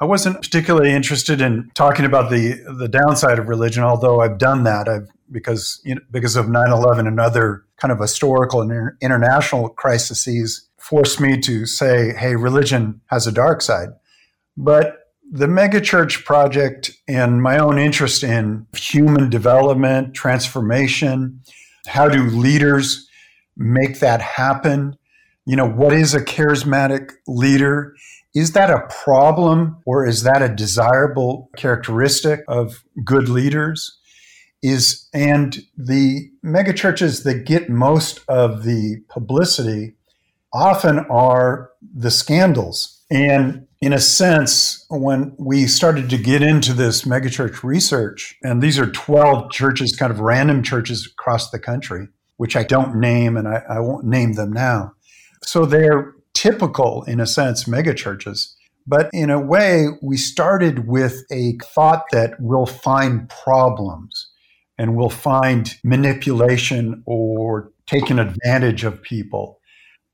I 0.00 0.04
wasn't 0.04 0.42
particularly 0.42 0.90
interested 0.90 1.40
in 1.40 1.70
talking 1.74 2.04
about 2.04 2.30
the 2.30 2.54
the 2.78 2.88
downside 2.88 3.38
of 3.38 3.48
religion, 3.48 3.84
although 3.84 4.20
I've 4.20 4.38
done 4.38 4.64
that 4.64 4.88
I've, 4.88 5.08
because 5.30 5.80
you 5.84 5.94
know, 5.94 6.00
because 6.10 6.34
of 6.34 6.46
9/11 6.46 7.06
and 7.06 7.20
other 7.20 7.64
kind 7.76 7.92
of 7.92 8.00
historical 8.00 8.60
and 8.60 8.92
international 9.00 9.68
crises 9.68 10.68
forced 10.78 11.20
me 11.20 11.38
to 11.42 11.66
say, 11.66 12.14
"Hey, 12.14 12.34
religion 12.34 13.00
has 13.06 13.28
a 13.28 13.32
dark 13.32 13.62
side." 13.62 13.90
But 14.56 15.01
the 15.34 15.46
megachurch 15.46 16.26
project 16.26 16.90
and 17.08 17.42
my 17.42 17.58
own 17.58 17.78
interest 17.78 18.22
in 18.22 18.66
human 18.76 19.30
development, 19.30 20.12
transformation, 20.12 21.40
how 21.86 22.06
do 22.06 22.24
leaders 22.24 23.08
make 23.56 24.00
that 24.00 24.20
happen? 24.20 24.94
You 25.46 25.56
know, 25.56 25.66
what 25.66 25.94
is 25.94 26.12
a 26.12 26.22
charismatic 26.22 27.12
leader? 27.26 27.96
Is 28.34 28.52
that 28.52 28.68
a 28.68 28.86
problem 29.02 29.78
or 29.86 30.06
is 30.06 30.22
that 30.22 30.42
a 30.42 30.54
desirable 30.54 31.50
characteristic 31.56 32.40
of 32.46 32.84
good 33.02 33.30
leaders? 33.30 33.98
Is 34.62 35.08
and 35.14 35.62
the 35.78 36.30
megachurches 36.44 37.24
that 37.24 37.46
get 37.46 37.70
most 37.70 38.20
of 38.28 38.64
the 38.64 39.02
publicity 39.08 39.94
often 40.52 40.98
are 41.10 41.70
the 41.94 42.10
scandals. 42.10 43.00
And 43.10 43.66
in 43.82 43.92
a 43.92 43.98
sense, 43.98 44.86
when 44.90 45.34
we 45.40 45.66
started 45.66 46.08
to 46.10 46.16
get 46.16 46.40
into 46.40 46.72
this 46.72 47.02
megachurch 47.02 47.64
research, 47.64 48.38
and 48.40 48.62
these 48.62 48.78
are 48.78 48.86
12 48.86 49.50
churches, 49.50 49.96
kind 49.96 50.12
of 50.12 50.20
random 50.20 50.62
churches 50.62 51.04
across 51.12 51.50
the 51.50 51.58
country, 51.58 52.06
which 52.36 52.54
I 52.54 52.62
don't 52.62 53.00
name 53.00 53.36
and 53.36 53.48
I, 53.48 53.64
I 53.68 53.80
won't 53.80 54.06
name 54.06 54.34
them 54.34 54.52
now. 54.52 54.92
So 55.42 55.66
they're 55.66 56.14
typical, 56.32 57.02
in 57.08 57.18
a 57.18 57.26
sense, 57.26 57.64
megachurches. 57.64 58.54
But 58.86 59.10
in 59.12 59.30
a 59.30 59.40
way, 59.40 59.88
we 60.00 60.16
started 60.16 60.86
with 60.86 61.24
a 61.32 61.58
thought 61.74 62.04
that 62.12 62.34
we'll 62.38 62.66
find 62.66 63.28
problems 63.28 64.28
and 64.78 64.94
we'll 64.94 65.10
find 65.10 65.74
manipulation 65.82 67.02
or 67.04 67.72
taking 67.86 68.20
advantage 68.20 68.84
of 68.84 69.02
people 69.02 69.58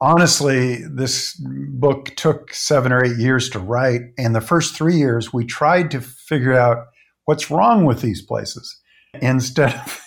honestly, 0.00 0.83
this 0.87 1.35
book 1.40 2.14
took 2.17 2.52
seven 2.52 2.93
or 2.93 3.05
eight 3.05 3.17
years 3.17 3.49
to 3.50 3.59
write. 3.59 4.02
And 4.17 4.35
the 4.35 4.40
first 4.40 4.75
three 4.75 4.97
years, 4.97 5.33
we 5.33 5.45
tried 5.45 5.90
to 5.93 6.00
figure 6.00 6.55
out 6.55 6.87
what's 7.25 7.50
wrong 7.50 7.85
with 7.85 8.00
these 8.00 8.23
places 8.23 8.81
instead 9.21 9.75
of 9.75 10.00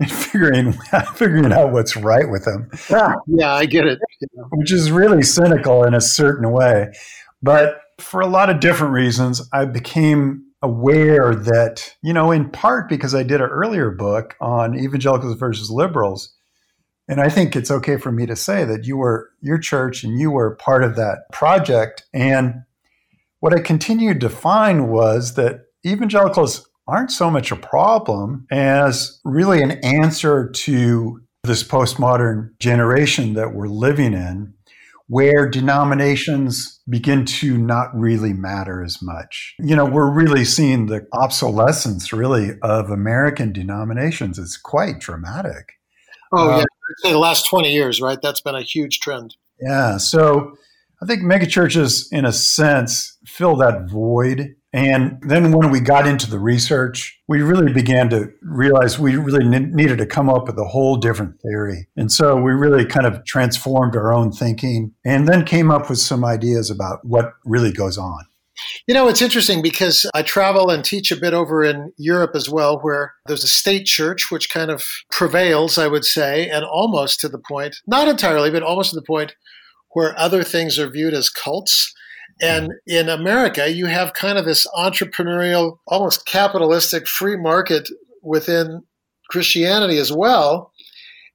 figuring 0.08 0.72
figuring 1.14 1.52
out 1.52 1.72
what's 1.72 1.96
right 1.96 2.30
with 2.30 2.44
them. 2.44 2.70
Yeah, 2.88 3.14
yeah 3.26 3.52
I 3.52 3.66
get 3.66 3.86
it. 3.86 3.98
Which 4.50 4.72
is 4.72 4.90
really 4.90 5.22
cynical 5.22 5.84
in 5.84 5.94
a 5.94 6.00
certain 6.00 6.50
way. 6.50 6.92
But 7.42 7.80
for 7.98 8.20
a 8.20 8.26
lot 8.26 8.50
of 8.50 8.60
different 8.60 8.92
reasons, 8.92 9.42
I 9.52 9.64
became 9.66 10.44
aware 10.62 11.34
that, 11.34 11.94
you 12.02 12.12
know, 12.12 12.30
in 12.30 12.50
part 12.50 12.88
because 12.88 13.14
I 13.14 13.22
did 13.22 13.40
an 13.40 13.48
earlier 13.48 13.90
book 13.90 14.36
on 14.40 14.78
evangelicals 14.78 15.38
versus 15.38 15.70
liberals, 15.70 16.34
and 17.10 17.20
I 17.20 17.28
think 17.28 17.56
it's 17.56 17.72
okay 17.72 17.96
for 17.96 18.12
me 18.12 18.24
to 18.26 18.36
say 18.36 18.64
that 18.64 18.84
you 18.84 18.96
were 18.96 19.30
your 19.40 19.58
church 19.58 20.04
and 20.04 20.16
you 20.16 20.30
were 20.30 20.54
part 20.54 20.84
of 20.84 20.94
that 20.94 21.24
project. 21.32 22.04
And 22.14 22.62
what 23.40 23.52
I 23.52 23.58
continued 23.58 24.20
to 24.20 24.28
find 24.28 24.88
was 24.88 25.34
that 25.34 25.62
evangelicals 25.84 26.70
aren't 26.86 27.10
so 27.10 27.28
much 27.28 27.50
a 27.50 27.56
problem 27.56 28.46
as 28.52 29.20
really 29.24 29.60
an 29.60 29.72
answer 29.84 30.50
to 30.50 31.20
this 31.42 31.64
postmodern 31.64 32.50
generation 32.60 33.34
that 33.34 33.54
we're 33.54 33.66
living 33.66 34.12
in, 34.12 34.54
where 35.08 35.48
denominations 35.48 36.80
begin 36.88 37.24
to 37.24 37.58
not 37.58 37.88
really 37.92 38.32
matter 38.32 38.84
as 38.84 39.02
much. 39.02 39.56
You 39.58 39.74
know, 39.74 39.84
we're 39.84 40.12
really 40.12 40.44
seeing 40.44 40.86
the 40.86 41.08
obsolescence, 41.12 42.12
really, 42.12 42.52
of 42.62 42.88
American 42.88 43.52
denominations. 43.52 44.38
It's 44.38 44.56
quite 44.56 45.00
dramatic. 45.00 45.72
Oh, 46.32 46.50
yeah. 46.50 46.58
Um, 46.58 46.64
Uh, 47.04 47.12
the 47.12 47.18
last 47.18 47.48
20 47.48 47.72
years, 47.72 48.00
right? 48.00 48.18
That's 48.22 48.40
been 48.40 48.54
a 48.54 48.62
huge 48.62 49.00
trend. 49.00 49.36
Yeah. 49.60 49.96
So 49.98 50.56
I 51.02 51.06
think 51.06 51.22
megachurches, 51.22 52.06
in 52.12 52.24
a 52.24 52.32
sense, 52.32 53.18
fill 53.26 53.56
that 53.56 53.88
void 53.90 54.54
and 54.72 55.18
then 55.22 55.50
when 55.50 55.70
we 55.70 55.80
got 55.80 56.06
into 56.06 56.30
the 56.30 56.38
research, 56.38 57.20
we 57.26 57.42
really 57.42 57.72
began 57.72 58.08
to 58.10 58.30
realize 58.42 59.00
we 59.00 59.16
really 59.16 59.44
needed 59.44 59.98
to 59.98 60.06
come 60.06 60.30
up 60.30 60.46
with 60.46 60.56
a 60.58 60.64
whole 60.64 60.96
different 60.96 61.40
theory. 61.40 61.88
And 61.96 62.12
so 62.12 62.40
we 62.40 62.52
really 62.52 62.84
kind 62.84 63.06
of 63.06 63.24
transformed 63.24 63.96
our 63.96 64.12
own 64.12 64.30
thinking 64.30 64.92
and 65.04 65.26
then 65.26 65.44
came 65.44 65.72
up 65.72 65.90
with 65.90 65.98
some 65.98 66.24
ideas 66.24 66.70
about 66.70 67.00
what 67.02 67.32
really 67.44 67.72
goes 67.72 67.98
on. 67.98 68.26
You 68.86 68.94
know, 68.94 69.08
it's 69.08 69.22
interesting 69.22 69.62
because 69.62 70.06
I 70.14 70.22
travel 70.22 70.70
and 70.70 70.84
teach 70.84 71.10
a 71.10 71.16
bit 71.16 71.34
over 71.34 71.64
in 71.64 71.92
Europe 71.96 72.32
as 72.34 72.48
well, 72.48 72.78
where 72.80 73.14
there's 73.26 73.44
a 73.44 73.48
state 73.48 73.86
church 73.86 74.30
which 74.30 74.50
kind 74.50 74.70
of 74.70 74.84
prevails, 75.10 75.78
I 75.78 75.86
would 75.86 76.04
say, 76.04 76.48
and 76.48 76.64
almost 76.64 77.20
to 77.20 77.28
the 77.28 77.38
point, 77.38 77.76
not 77.86 78.08
entirely, 78.08 78.50
but 78.50 78.62
almost 78.62 78.90
to 78.90 78.96
the 78.96 79.06
point 79.06 79.34
where 79.92 80.18
other 80.18 80.42
things 80.44 80.78
are 80.78 80.88
viewed 80.88 81.14
as 81.14 81.30
cults. 81.30 81.94
And 82.42 82.72
in 82.86 83.08
America, 83.08 83.70
you 83.70 83.86
have 83.86 84.14
kind 84.14 84.38
of 84.38 84.44
this 84.44 84.66
entrepreneurial, 84.74 85.78
almost 85.86 86.26
capitalistic 86.26 87.06
free 87.06 87.36
market 87.36 87.88
within 88.22 88.82
Christianity 89.28 89.98
as 89.98 90.12
well. 90.12 90.69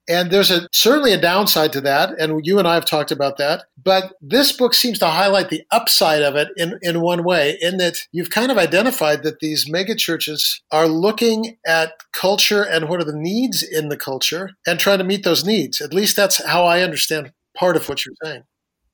And 0.07 0.29
there's 0.29 0.51
a 0.51 0.67
certainly 0.71 1.13
a 1.13 1.21
downside 1.21 1.73
to 1.73 1.81
that, 1.81 2.19
and 2.19 2.45
you 2.45 2.59
and 2.59 2.67
I 2.67 2.75
have 2.75 2.85
talked 2.85 3.11
about 3.11 3.37
that. 3.37 3.63
But 3.81 4.13
this 4.21 4.51
book 4.51 4.73
seems 4.73 4.99
to 4.99 5.07
highlight 5.07 5.49
the 5.49 5.63
upside 5.71 6.21
of 6.21 6.35
it 6.35 6.49
in, 6.57 6.77
in 6.81 7.01
one 7.01 7.23
way, 7.23 7.57
in 7.61 7.77
that 7.77 7.97
you've 8.11 8.29
kind 8.29 8.51
of 8.51 8.57
identified 8.57 9.23
that 9.23 9.39
these 9.39 9.69
megachurches 9.69 10.61
are 10.71 10.87
looking 10.87 11.57
at 11.65 11.93
culture 12.13 12.63
and 12.63 12.87
what 12.87 12.99
are 12.99 13.05
the 13.05 13.15
needs 13.15 13.63
in 13.63 13.89
the 13.89 13.97
culture 13.97 14.51
and 14.67 14.79
trying 14.79 14.99
to 14.99 15.03
meet 15.03 15.23
those 15.23 15.45
needs. 15.45 15.81
At 15.81 15.93
least 15.93 16.15
that's 16.15 16.43
how 16.45 16.65
I 16.65 16.81
understand 16.81 17.31
part 17.57 17.75
of 17.75 17.89
what 17.89 18.05
you're 18.05 18.15
saying. 18.23 18.43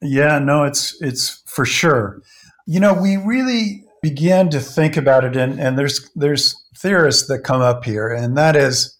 Yeah, 0.01 0.39
no, 0.39 0.63
it's 0.63 1.00
it's 1.01 1.44
for 1.46 1.65
sure. 1.65 2.22
You 2.65 2.80
know, 2.80 2.94
we 2.94 3.18
really 3.18 3.84
began 4.01 4.50
to 4.50 4.60
think 4.60 4.98
about 4.98 5.24
it, 5.24 5.36
and, 5.36 5.60
and 5.60 5.77
there's 5.77 6.10
there's 6.15 6.56
theorists 6.77 7.27
that 7.27 7.39
come 7.39 7.62
up 7.62 7.86
here, 7.86 8.10
and 8.10 8.38
that 8.38 8.56
is 8.56 8.98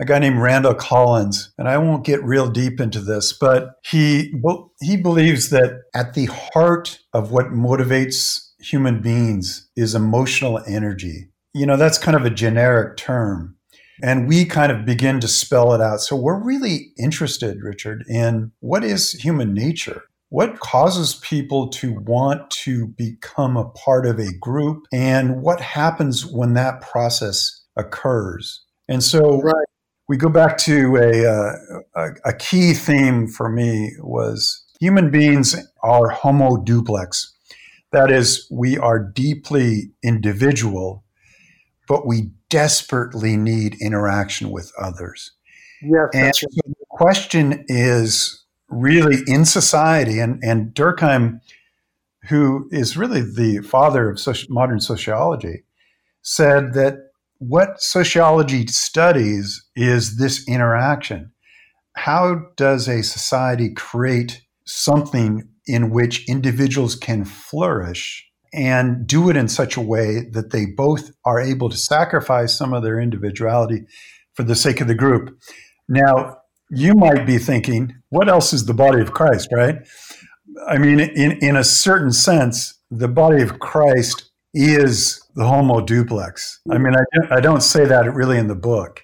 a 0.00 0.04
guy 0.04 0.18
named 0.18 0.40
Randall 0.40 0.74
Collins, 0.74 1.52
and 1.58 1.68
I 1.68 1.78
won't 1.78 2.04
get 2.04 2.22
real 2.22 2.48
deep 2.48 2.80
into 2.80 3.00
this, 3.00 3.32
but 3.32 3.74
he 3.84 4.32
he 4.80 4.96
believes 4.96 5.50
that 5.50 5.82
at 5.94 6.14
the 6.14 6.26
heart 6.26 7.00
of 7.12 7.30
what 7.32 7.46
motivates 7.46 8.48
human 8.60 9.00
beings 9.00 9.68
is 9.76 9.94
emotional 9.94 10.60
energy. 10.66 11.30
You 11.54 11.66
know, 11.66 11.76
that's 11.76 11.98
kind 11.98 12.16
of 12.16 12.24
a 12.24 12.30
generic 12.30 12.96
term. 12.96 13.56
And 14.00 14.28
we 14.28 14.44
kind 14.44 14.70
of 14.70 14.84
begin 14.84 15.18
to 15.20 15.28
spell 15.28 15.72
it 15.74 15.80
out. 15.80 16.00
So 16.00 16.14
we're 16.14 16.40
really 16.40 16.92
interested, 16.96 17.62
Richard, 17.62 18.04
in 18.08 18.52
what 18.60 18.84
is 18.84 19.12
human 19.12 19.54
nature? 19.54 20.02
What 20.28 20.60
causes 20.60 21.14
people 21.16 21.68
to 21.70 21.98
want 22.00 22.48
to 22.50 22.88
become 22.88 23.56
a 23.56 23.70
part 23.70 24.06
of 24.06 24.20
a 24.20 24.32
group 24.40 24.84
and 24.92 25.42
what 25.42 25.60
happens 25.60 26.24
when 26.24 26.52
that 26.54 26.80
process 26.80 27.64
occurs? 27.76 28.62
And 28.88 29.02
so 29.02 29.40
right. 29.40 29.66
We 30.08 30.16
go 30.16 30.30
back 30.30 30.56
to 30.56 30.96
a, 30.96 31.26
uh, 31.26 31.52
a, 31.94 32.30
a 32.30 32.32
key 32.32 32.72
theme 32.72 33.28
for 33.28 33.50
me 33.50 33.92
was 34.00 34.64
human 34.80 35.10
beings 35.10 35.54
are 35.82 36.08
homo 36.08 36.56
duplex. 36.56 37.34
That 37.92 38.10
is, 38.10 38.46
we 38.50 38.78
are 38.78 38.98
deeply 38.98 39.90
individual, 40.02 41.04
but 41.86 42.06
we 42.06 42.30
desperately 42.48 43.36
need 43.36 43.76
interaction 43.80 44.50
with 44.50 44.72
others. 44.78 45.32
Yes, 45.82 46.08
and 46.14 46.34
so 46.34 46.46
the 46.54 46.74
question 46.90 47.64
is 47.68 48.44
really 48.68 49.18
in 49.26 49.44
society. 49.44 50.20
And, 50.20 50.42
and 50.42 50.74
Durkheim, 50.74 51.40
who 52.28 52.68
is 52.70 52.96
really 52.96 53.20
the 53.20 53.60
father 53.62 54.10
of 54.10 54.18
social, 54.18 54.48
modern 54.50 54.80
sociology, 54.80 55.64
said 56.22 56.74
that 56.74 57.07
what 57.38 57.80
sociology 57.80 58.66
studies 58.66 59.64
is 59.76 60.18
this 60.18 60.46
interaction. 60.48 61.32
How 61.96 62.42
does 62.56 62.88
a 62.88 63.02
society 63.02 63.72
create 63.74 64.42
something 64.66 65.48
in 65.66 65.90
which 65.90 66.28
individuals 66.28 66.94
can 66.94 67.24
flourish 67.24 68.24
and 68.52 69.06
do 69.06 69.28
it 69.28 69.36
in 69.36 69.48
such 69.48 69.76
a 69.76 69.80
way 69.80 70.26
that 70.32 70.50
they 70.50 70.66
both 70.66 71.10
are 71.24 71.40
able 71.40 71.68
to 71.68 71.76
sacrifice 71.76 72.56
some 72.56 72.72
of 72.72 72.82
their 72.82 73.00
individuality 73.00 73.82
for 74.34 74.42
the 74.42 74.56
sake 74.56 74.80
of 74.80 74.88
the 74.88 74.94
group? 74.94 75.38
Now, 75.88 76.38
you 76.70 76.94
might 76.94 77.26
be 77.26 77.38
thinking, 77.38 77.94
what 78.10 78.28
else 78.28 78.52
is 78.52 78.66
the 78.66 78.74
body 78.74 79.00
of 79.00 79.12
Christ, 79.12 79.48
right? 79.52 79.76
I 80.68 80.78
mean, 80.78 81.00
in, 81.00 81.32
in 81.40 81.56
a 81.56 81.64
certain 81.64 82.12
sense, 82.12 82.78
the 82.90 83.08
body 83.08 83.42
of 83.42 83.58
Christ 83.58 84.27
is 84.54 85.22
the 85.34 85.46
homo 85.46 85.80
duplex. 85.80 86.60
I 86.70 86.78
mean, 86.78 86.94
I, 86.94 87.36
I 87.36 87.40
don't 87.40 87.62
say 87.62 87.84
that 87.84 88.12
really 88.14 88.38
in 88.38 88.48
the 88.48 88.54
book, 88.54 89.02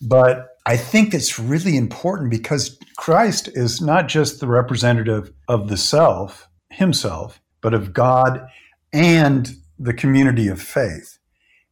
but 0.00 0.48
I 0.66 0.76
think 0.76 1.14
it's 1.14 1.38
really 1.38 1.76
important 1.76 2.30
because 2.30 2.78
Christ 2.96 3.48
is 3.54 3.80
not 3.80 4.08
just 4.08 4.40
the 4.40 4.46
representative 4.46 5.32
of 5.48 5.68
the 5.68 5.76
self, 5.76 6.48
himself, 6.70 7.40
but 7.60 7.74
of 7.74 7.92
God 7.92 8.46
and 8.92 9.50
the 9.78 9.94
community 9.94 10.48
of 10.48 10.60
faith. 10.60 11.18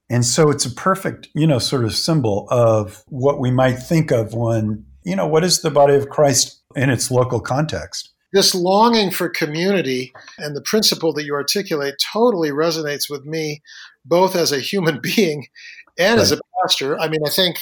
And 0.08 0.24
so 0.24 0.50
it's 0.50 0.64
a 0.64 0.70
perfect, 0.70 1.28
you 1.34 1.46
know, 1.46 1.58
sort 1.58 1.84
of 1.84 1.94
symbol 1.94 2.46
of 2.50 3.02
what 3.08 3.40
we 3.40 3.50
might 3.50 3.74
think 3.74 4.12
of 4.12 4.34
when 4.34 4.84
you 5.06 5.14
know, 5.14 5.26
what 5.26 5.44
is 5.44 5.62
the 5.62 5.70
body 5.70 5.94
of 5.94 6.08
Christ 6.08 6.60
in 6.74 6.90
its 6.90 7.12
local 7.12 7.40
context? 7.40 8.12
This 8.32 8.54
longing 8.54 9.10
for 9.10 9.28
community 9.28 10.12
and 10.38 10.56
the 10.56 10.62
principle 10.62 11.12
that 11.14 11.24
you 11.24 11.34
articulate 11.34 11.94
totally 12.12 12.50
resonates 12.50 13.08
with 13.08 13.24
me, 13.24 13.62
both 14.04 14.36
as 14.36 14.52
a 14.52 14.60
human 14.60 15.00
being 15.02 15.46
and 15.98 16.16
right. 16.16 16.22
as 16.22 16.32
a 16.32 16.40
pastor. 16.62 16.98
I 16.98 17.08
mean, 17.08 17.20
I 17.26 17.30
think 17.30 17.58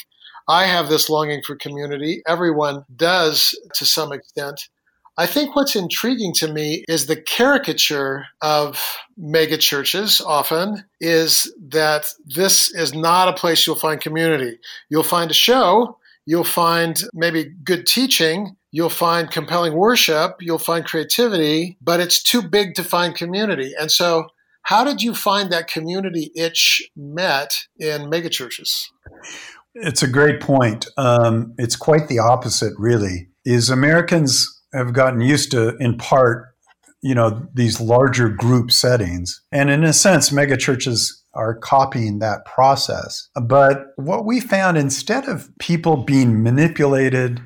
I 0.48 0.66
have 0.66 0.88
this 0.88 1.08
longing 1.08 1.42
for 1.42 1.56
community. 1.56 2.22
Everyone 2.26 2.84
does 2.96 3.58
to 3.74 3.84
some 3.84 4.12
extent. 4.12 4.68
I 5.16 5.26
think 5.26 5.54
what's 5.54 5.76
intriguing 5.76 6.32
to 6.34 6.52
me 6.52 6.84
is 6.88 7.06
the 7.06 7.20
caricature 7.20 8.26
of 8.42 8.82
megachurches 9.20 10.20
often 10.20 10.84
is 11.00 11.54
that 11.68 12.12
this 12.26 12.74
is 12.74 12.94
not 12.94 13.28
a 13.28 13.32
place 13.32 13.64
you'll 13.64 13.76
find 13.76 14.00
community. 14.00 14.58
You'll 14.88 15.04
find 15.04 15.30
a 15.30 15.34
show, 15.34 15.98
You'll 16.26 16.44
find 16.44 17.02
maybe 17.12 17.52
good 17.64 17.86
teaching. 17.86 18.56
You'll 18.72 18.90
find 18.90 19.30
compelling 19.30 19.74
worship. 19.74 20.36
You'll 20.40 20.58
find 20.58 20.84
creativity, 20.84 21.76
but 21.80 22.00
it's 22.00 22.22
too 22.22 22.42
big 22.42 22.74
to 22.74 22.84
find 22.84 23.14
community. 23.14 23.72
And 23.78 23.90
so, 23.90 24.28
how 24.62 24.82
did 24.82 25.02
you 25.02 25.14
find 25.14 25.52
that 25.52 25.68
community 25.68 26.32
itch 26.34 26.82
met 26.96 27.52
in 27.78 28.10
megachurches? 28.10 28.86
It's 29.74 30.02
a 30.02 30.08
great 30.08 30.40
point. 30.40 30.86
Um, 30.96 31.54
it's 31.58 31.76
quite 31.76 32.08
the 32.08 32.18
opposite, 32.18 32.72
really. 32.78 33.28
Is 33.44 33.68
Americans 33.68 34.62
have 34.72 34.94
gotten 34.94 35.20
used 35.20 35.50
to, 35.50 35.76
in 35.76 35.98
part, 35.98 36.54
you 37.02 37.14
know, 37.14 37.46
these 37.52 37.80
larger 37.80 38.30
group 38.30 38.70
settings, 38.70 39.42
and 39.52 39.68
in 39.68 39.84
a 39.84 39.92
sense, 39.92 40.30
megachurches 40.30 41.10
are 41.34 41.54
copying 41.54 42.18
that 42.18 42.44
process. 42.44 43.28
But 43.34 43.86
what 43.96 44.24
we 44.24 44.40
found 44.40 44.76
instead 44.76 45.28
of 45.28 45.50
people 45.58 45.98
being 46.04 46.42
manipulated, 46.42 47.40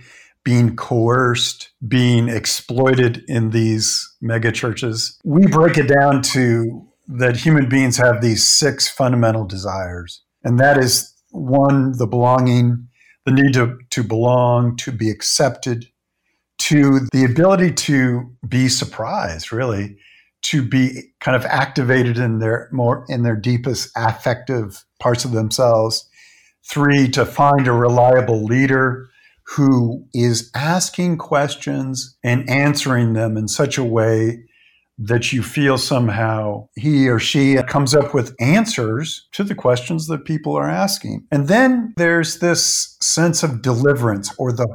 being 0.45 0.76
coerced, 0.76 1.71
being 1.87 2.28
exploited 2.28 3.25
in 3.28 3.50
these 3.50 4.11
mega 4.21 4.52
churches, 4.52 5.18
we 5.25 5.47
break 5.47 5.76
it 5.76 5.88
down 5.88 6.23
to 6.23 6.87
that 7.09 7.37
human 7.37 7.68
beings 7.68 7.97
have 7.97 8.21
these 8.21 8.47
six 8.47 8.88
fundamental 8.88 9.45
desires. 9.45 10.23
And 10.45 10.59
that 10.61 10.78
is 10.78 11.14
one, 11.30 11.97
the 11.99 12.07
belonging, 12.07 12.88
the 13.25 13.33
need 13.33 13.54
to, 13.54 13.78
to 13.90 14.02
belong, 14.02 14.76
to 14.76 14.92
be 14.92 15.11
accepted, 15.11 15.87
to 16.59 17.00
the 17.12 17.25
ability 17.25 17.73
to 17.73 18.35
be 18.47 18.68
surprised, 18.68 19.52
really, 19.52 19.97
to 20.42 20.66
be 20.66 21.02
kind 21.21 21.37
of 21.37 21.45
activated 21.47 22.16
in 22.16 22.38
their 22.38 22.68
more 22.73 23.04
in 23.09 23.23
their 23.23 23.37
deepest 23.37 23.90
affective 23.97 24.85
parts 25.00 25.25
of 25.25 25.33
themselves. 25.33 26.09
Three, 26.68 27.09
to 27.11 27.25
find 27.25 27.66
a 27.66 27.73
reliable 27.73 28.45
leader 28.45 29.09
who 29.57 30.04
is 30.12 30.50
asking 30.54 31.16
questions 31.16 32.18
and 32.23 32.49
answering 32.49 33.14
them 33.14 33.37
in 33.37 33.49
such 33.49 33.78
a 33.78 33.85
way 33.85 34.45
that 34.99 35.33
you 35.33 35.42
feel 35.42 35.78
somehow 35.78 36.68
he 36.76 37.09
or 37.09 37.18
she 37.18 37.57
comes 37.68 37.95
up 37.95 38.12
with 38.12 38.35
answers 38.40 39.28
to 39.33 39.45
the 39.45 39.54
questions 39.54 40.09
that 40.09 40.25
people 40.25 40.57
are 40.57 40.68
asking. 40.68 41.25
And 41.30 41.49
then 41.49 41.95
there's 41.97 42.40
this 42.40 42.97
sense 43.00 43.42
of 43.42 43.62
deliverance 43.62 44.35
or 44.38 44.52
the 44.52 44.68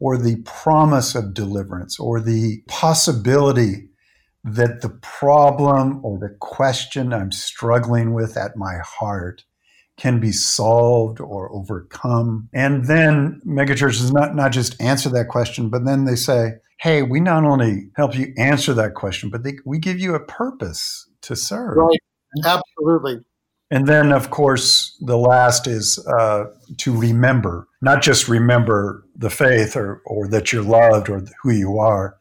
or 0.00 0.18
the 0.18 0.36
promise 0.44 1.14
of 1.14 1.32
deliverance 1.32 1.98
or 1.98 2.20
the 2.20 2.62
possibility 2.68 3.88
that 4.44 4.82
the 4.82 4.90
problem 4.90 6.04
or 6.04 6.18
the 6.18 6.36
question 6.40 7.12
I'm 7.12 7.32
struggling 7.32 8.12
with 8.12 8.36
at 8.36 8.56
my 8.56 8.76
heart 8.84 9.44
can 9.96 10.20
be 10.20 10.32
solved 10.32 11.20
or 11.20 11.50
overcome. 11.52 12.48
And 12.52 12.86
then 12.86 13.40
megachurches 13.46 14.12
not, 14.12 14.34
not 14.34 14.52
just 14.52 14.80
answer 14.80 15.08
that 15.10 15.28
question, 15.28 15.70
but 15.70 15.84
then 15.84 16.04
they 16.04 16.16
say, 16.16 16.54
hey, 16.80 17.02
we 17.02 17.20
not 17.20 17.44
only 17.44 17.90
help 17.96 18.16
you 18.16 18.34
answer 18.36 18.74
that 18.74 18.94
question, 18.94 19.30
but 19.30 19.44
they, 19.44 19.54
we 19.64 19.78
give 19.78 19.98
you 19.98 20.14
a 20.14 20.20
purpose 20.20 21.08
to 21.22 21.36
serve. 21.36 21.76
Right. 21.76 21.98
Absolutely. 22.44 23.20
And 23.70 23.86
then, 23.86 24.12
of 24.12 24.30
course, 24.30 24.96
the 25.00 25.16
last 25.16 25.66
is 25.66 26.04
uh, 26.06 26.44
to 26.78 26.96
remember, 26.96 27.66
not 27.80 28.02
just 28.02 28.28
remember 28.28 29.06
the 29.16 29.30
faith 29.30 29.76
or, 29.76 30.02
or 30.04 30.28
that 30.28 30.52
you're 30.52 30.62
loved 30.62 31.08
or 31.08 31.24
who 31.42 31.50
you 31.50 31.78
are, 31.78 32.16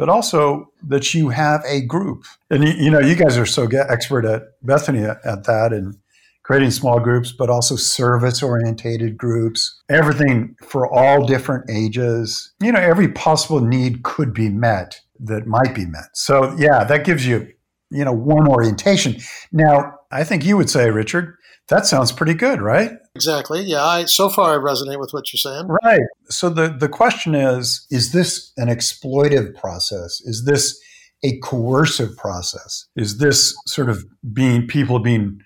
but 0.00 0.08
also 0.08 0.72
that 0.82 1.12
you 1.12 1.28
have 1.28 1.62
a 1.66 1.82
group. 1.82 2.24
And 2.48 2.64
you, 2.64 2.72
you 2.72 2.90
know, 2.90 3.00
you 3.00 3.14
guys 3.14 3.36
are 3.36 3.44
so 3.44 3.66
expert 3.66 4.24
at 4.24 4.44
Bethany 4.62 5.04
at, 5.04 5.18
at 5.26 5.44
that 5.44 5.74
and 5.74 5.98
creating 6.42 6.70
small 6.70 6.98
groups, 6.98 7.32
but 7.32 7.50
also 7.50 7.76
service 7.76 8.42
orientated 8.42 9.18
groups, 9.18 9.78
everything 9.90 10.56
for 10.66 10.90
all 10.90 11.26
different 11.26 11.68
ages. 11.70 12.50
You 12.62 12.72
know, 12.72 12.80
every 12.80 13.08
possible 13.08 13.60
need 13.60 14.02
could 14.02 14.32
be 14.32 14.48
met 14.48 14.98
that 15.20 15.46
might 15.46 15.74
be 15.74 15.84
met. 15.84 16.08
So, 16.14 16.56
yeah, 16.56 16.82
that 16.84 17.04
gives 17.04 17.26
you, 17.26 17.52
you 17.90 18.02
know, 18.02 18.12
one 18.14 18.48
orientation. 18.48 19.18
Now, 19.52 19.96
I 20.10 20.24
think 20.24 20.46
you 20.46 20.56
would 20.56 20.70
say, 20.70 20.88
Richard, 20.90 21.36
that 21.68 21.86
sounds 21.86 22.12
pretty 22.12 22.34
good, 22.34 22.60
right? 22.60 22.90
Exactly. 23.14 23.62
Yeah. 23.62 23.84
I, 23.84 24.04
so 24.04 24.28
far, 24.28 24.54
I 24.54 24.62
resonate 24.62 24.98
with 24.98 25.12
what 25.12 25.32
you're 25.32 25.38
saying. 25.38 25.68
Right. 25.84 26.00
So 26.28 26.50
the, 26.50 26.68
the 26.68 26.88
question 26.88 27.34
is 27.34 27.86
is 27.90 28.12
this 28.12 28.52
an 28.56 28.68
exploitive 28.68 29.54
process? 29.54 30.20
Is 30.22 30.44
this 30.44 30.80
a 31.22 31.38
coercive 31.40 32.16
process? 32.16 32.86
Is 32.96 33.18
this 33.18 33.54
sort 33.66 33.88
of 33.88 34.04
being 34.32 34.66
people 34.66 34.98
being 34.98 35.40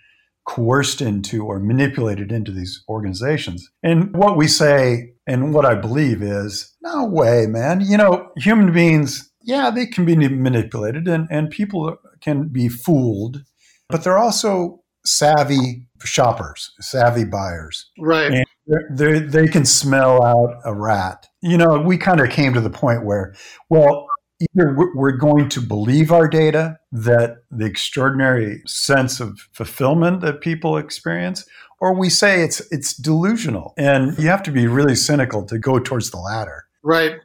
coerced 0.46 1.00
into 1.00 1.44
or 1.44 1.58
manipulated 1.58 2.32
into 2.32 2.52
these 2.52 2.82
organizations? 2.88 3.68
And 3.82 4.14
what 4.14 4.36
we 4.36 4.46
say 4.46 5.14
and 5.26 5.54
what 5.54 5.64
I 5.64 5.74
believe 5.74 6.22
is 6.22 6.74
no 6.82 7.04
way, 7.04 7.46
man. 7.46 7.80
You 7.80 7.96
know, 7.96 8.30
human 8.36 8.72
beings, 8.72 9.30
yeah, 9.42 9.70
they 9.70 9.86
can 9.86 10.04
be 10.04 10.16
manipulated 10.16 11.08
and, 11.08 11.26
and 11.30 11.50
people 11.50 11.96
can 12.20 12.48
be 12.48 12.68
fooled, 12.68 13.42
but 13.88 14.04
they're 14.04 14.18
also 14.18 14.83
savvy 15.04 15.86
shoppers, 16.04 16.72
savvy 16.80 17.24
buyers. 17.24 17.90
Right. 17.98 18.32
And 18.32 18.46
they 18.90 19.20
they 19.20 19.46
can 19.46 19.64
smell 19.64 20.24
out 20.24 20.56
a 20.64 20.74
rat. 20.74 21.26
You 21.42 21.58
know, 21.58 21.80
we 21.80 21.98
kind 21.98 22.20
of 22.20 22.30
came 22.30 22.54
to 22.54 22.60
the 22.60 22.70
point 22.70 23.04
where, 23.04 23.34
well, 23.68 24.06
either 24.40 24.76
we're 24.94 25.16
going 25.16 25.48
to 25.50 25.60
believe 25.60 26.10
our 26.10 26.28
data 26.28 26.78
that 26.92 27.38
the 27.50 27.66
extraordinary 27.66 28.62
sense 28.66 29.20
of 29.20 29.48
fulfillment 29.52 30.20
that 30.22 30.40
people 30.40 30.76
experience, 30.76 31.46
or 31.80 31.98
we 31.98 32.08
say 32.10 32.42
it's 32.42 32.60
it's 32.72 32.96
delusional. 32.96 33.74
And 33.76 34.18
you 34.18 34.28
have 34.28 34.42
to 34.44 34.50
be 34.50 34.66
really 34.66 34.94
cynical 34.94 35.44
to 35.46 35.58
go 35.58 35.78
towards 35.78 36.10
the 36.10 36.18
latter. 36.18 36.64
Right. 36.82 37.16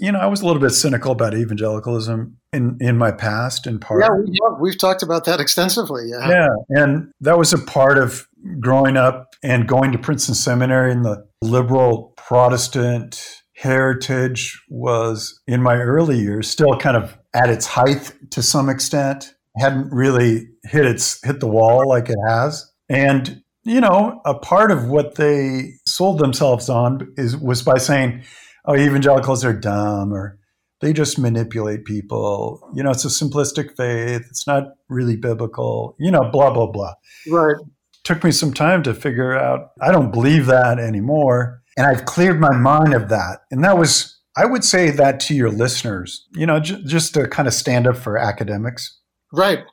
You 0.00 0.12
know, 0.12 0.18
I 0.18 0.26
was 0.26 0.42
a 0.42 0.46
little 0.46 0.60
bit 0.60 0.70
cynical 0.70 1.12
about 1.12 1.34
evangelicalism 1.34 2.36
in, 2.52 2.76
in 2.80 2.96
my 2.96 3.12
past, 3.12 3.66
in 3.66 3.78
part. 3.78 4.02
Yeah, 4.02 4.10
we, 4.12 4.38
we've 4.60 4.78
talked 4.78 5.02
about 5.02 5.24
that 5.24 5.40
extensively. 5.40 6.08
Yeah. 6.08 6.28
yeah. 6.28 6.48
And 6.70 7.12
that 7.20 7.38
was 7.38 7.52
a 7.52 7.58
part 7.58 7.98
of 7.98 8.28
growing 8.60 8.96
up 8.96 9.34
and 9.42 9.68
going 9.68 9.92
to 9.92 9.98
Princeton 9.98 10.34
Seminary 10.34 10.92
in 10.92 11.02
the 11.02 11.26
liberal 11.42 12.14
Protestant 12.16 13.42
heritage 13.56 14.60
was 14.68 15.40
in 15.46 15.62
my 15.62 15.76
early 15.76 16.18
years 16.18 16.48
still 16.48 16.76
kind 16.76 16.96
of 16.96 17.16
at 17.32 17.48
its 17.48 17.64
height 17.64 18.12
to 18.30 18.42
some 18.42 18.68
extent 18.68 19.34
hadn't 19.56 19.90
really 19.90 20.46
hit 20.64 20.84
its 20.84 21.24
hit 21.24 21.40
the 21.40 21.48
wall 21.48 21.88
like 21.88 22.10
it 22.10 22.18
has 22.28 22.70
and 22.90 23.42
you 23.64 23.80
know 23.80 24.20
a 24.26 24.34
part 24.34 24.70
of 24.70 24.88
what 24.88 25.14
they 25.14 25.72
sold 25.86 26.18
themselves 26.18 26.68
on 26.68 27.10
is 27.16 27.34
was 27.34 27.62
by 27.62 27.78
saying 27.78 28.22
oh, 28.66 28.76
evangelicals 28.76 29.44
are 29.44 29.52
dumb 29.52 30.12
or 30.12 30.38
they 30.80 30.92
just 30.92 31.18
manipulate 31.18 31.84
people. 31.84 32.60
You 32.74 32.82
know, 32.82 32.90
it's 32.90 33.04
a 33.04 33.08
simplistic 33.08 33.76
faith. 33.76 34.26
It's 34.28 34.46
not 34.46 34.64
really 34.88 35.16
biblical, 35.16 35.96
you 35.98 36.10
know, 36.10 36.30
blah, 36.30 36.52
blah, 36.52 36.66
blah. 36.66 36.94
Right. 37.28 37.56
Took 38.04 38.22
me 38.22 38.30
some 38.30 38.52
time 38.52 38.82
to 38.84 38.94
figure 38.94 39.36
out 39.36 39.70
I 39.80 39.90
don't 39.90 40.12
believe 40.12 40.46
that 40.46 40.78
anymore. 40.78 41.62
And 41.76 41.86
I've 41.86 42.04
cleared 42.04 42.40
my 42.40 42.54
mind 42.56 42.94
of 42.94 43.08
that. 43.08 43.40
And 43.50 43.64
that 43.64 43.78
was, 43.78 44.18
I 44.36 44.44
would 44.46 44.64
say 44.64 44.90
that 44.90 45.18
to 45.20 45.34
your 45.34 45.50
listeners, 45.50 46.26
you 46.34 46.46
know, 46.46 46.60
j- 46.60 46.82
just 46.84 47.14
to 47.14 47.26
kind 47.26 47.48
of 47.48 47.54
stand 47.54 47.86
up 47.86 47.96
for 47.96 48.18
academics. 48.18 48.98
Right. 49.32 49.64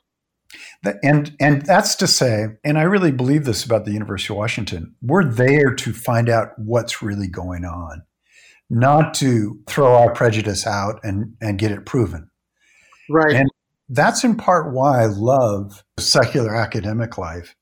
And 1.02 1.34
and 1.40 1.62
that's 1.62 1.94
to 1.96 2.06
say, 2.06 2.46
and 2.62 2.78
I 2.78 2.82
really 2.82 3.10
believe 3.10 3.44
this 3.44 3.64
about 3.64 3.86
the 3.86 3.92
University 3.92 4.32
of 4.32 4.38
Washington. 4.38 4.94
We're 5.02 5.24
there 5.24 5.74
to 5.74 5.92
find 5.92 6.28
out 6.28 6.50
what's 6.58 7.02
really 7.02 7.26
going 7.26 7.64
on 7.64 8.02
not 8.70 9.14
to 9.14 9.58
throw 9.66 9.94
our 9.94 10.12
prejudice 10.12 10.66
out 10.66 11.00
and, 11.02 11.34
and 11.40 11.58
get 11.58 11.70
it 11.70 11.86
proven. 11.86 12.30
Right. 13.08 13.34
And 13.34 13.50
that's 13.88 14.24
in 14.24 14.36
part 14.36 14.72
why 14.72 15.02
I 15.02 15.06
love 15.06 15.84
secular 15.98 16.54
academic 16.54 17.18
life 17.18 17.54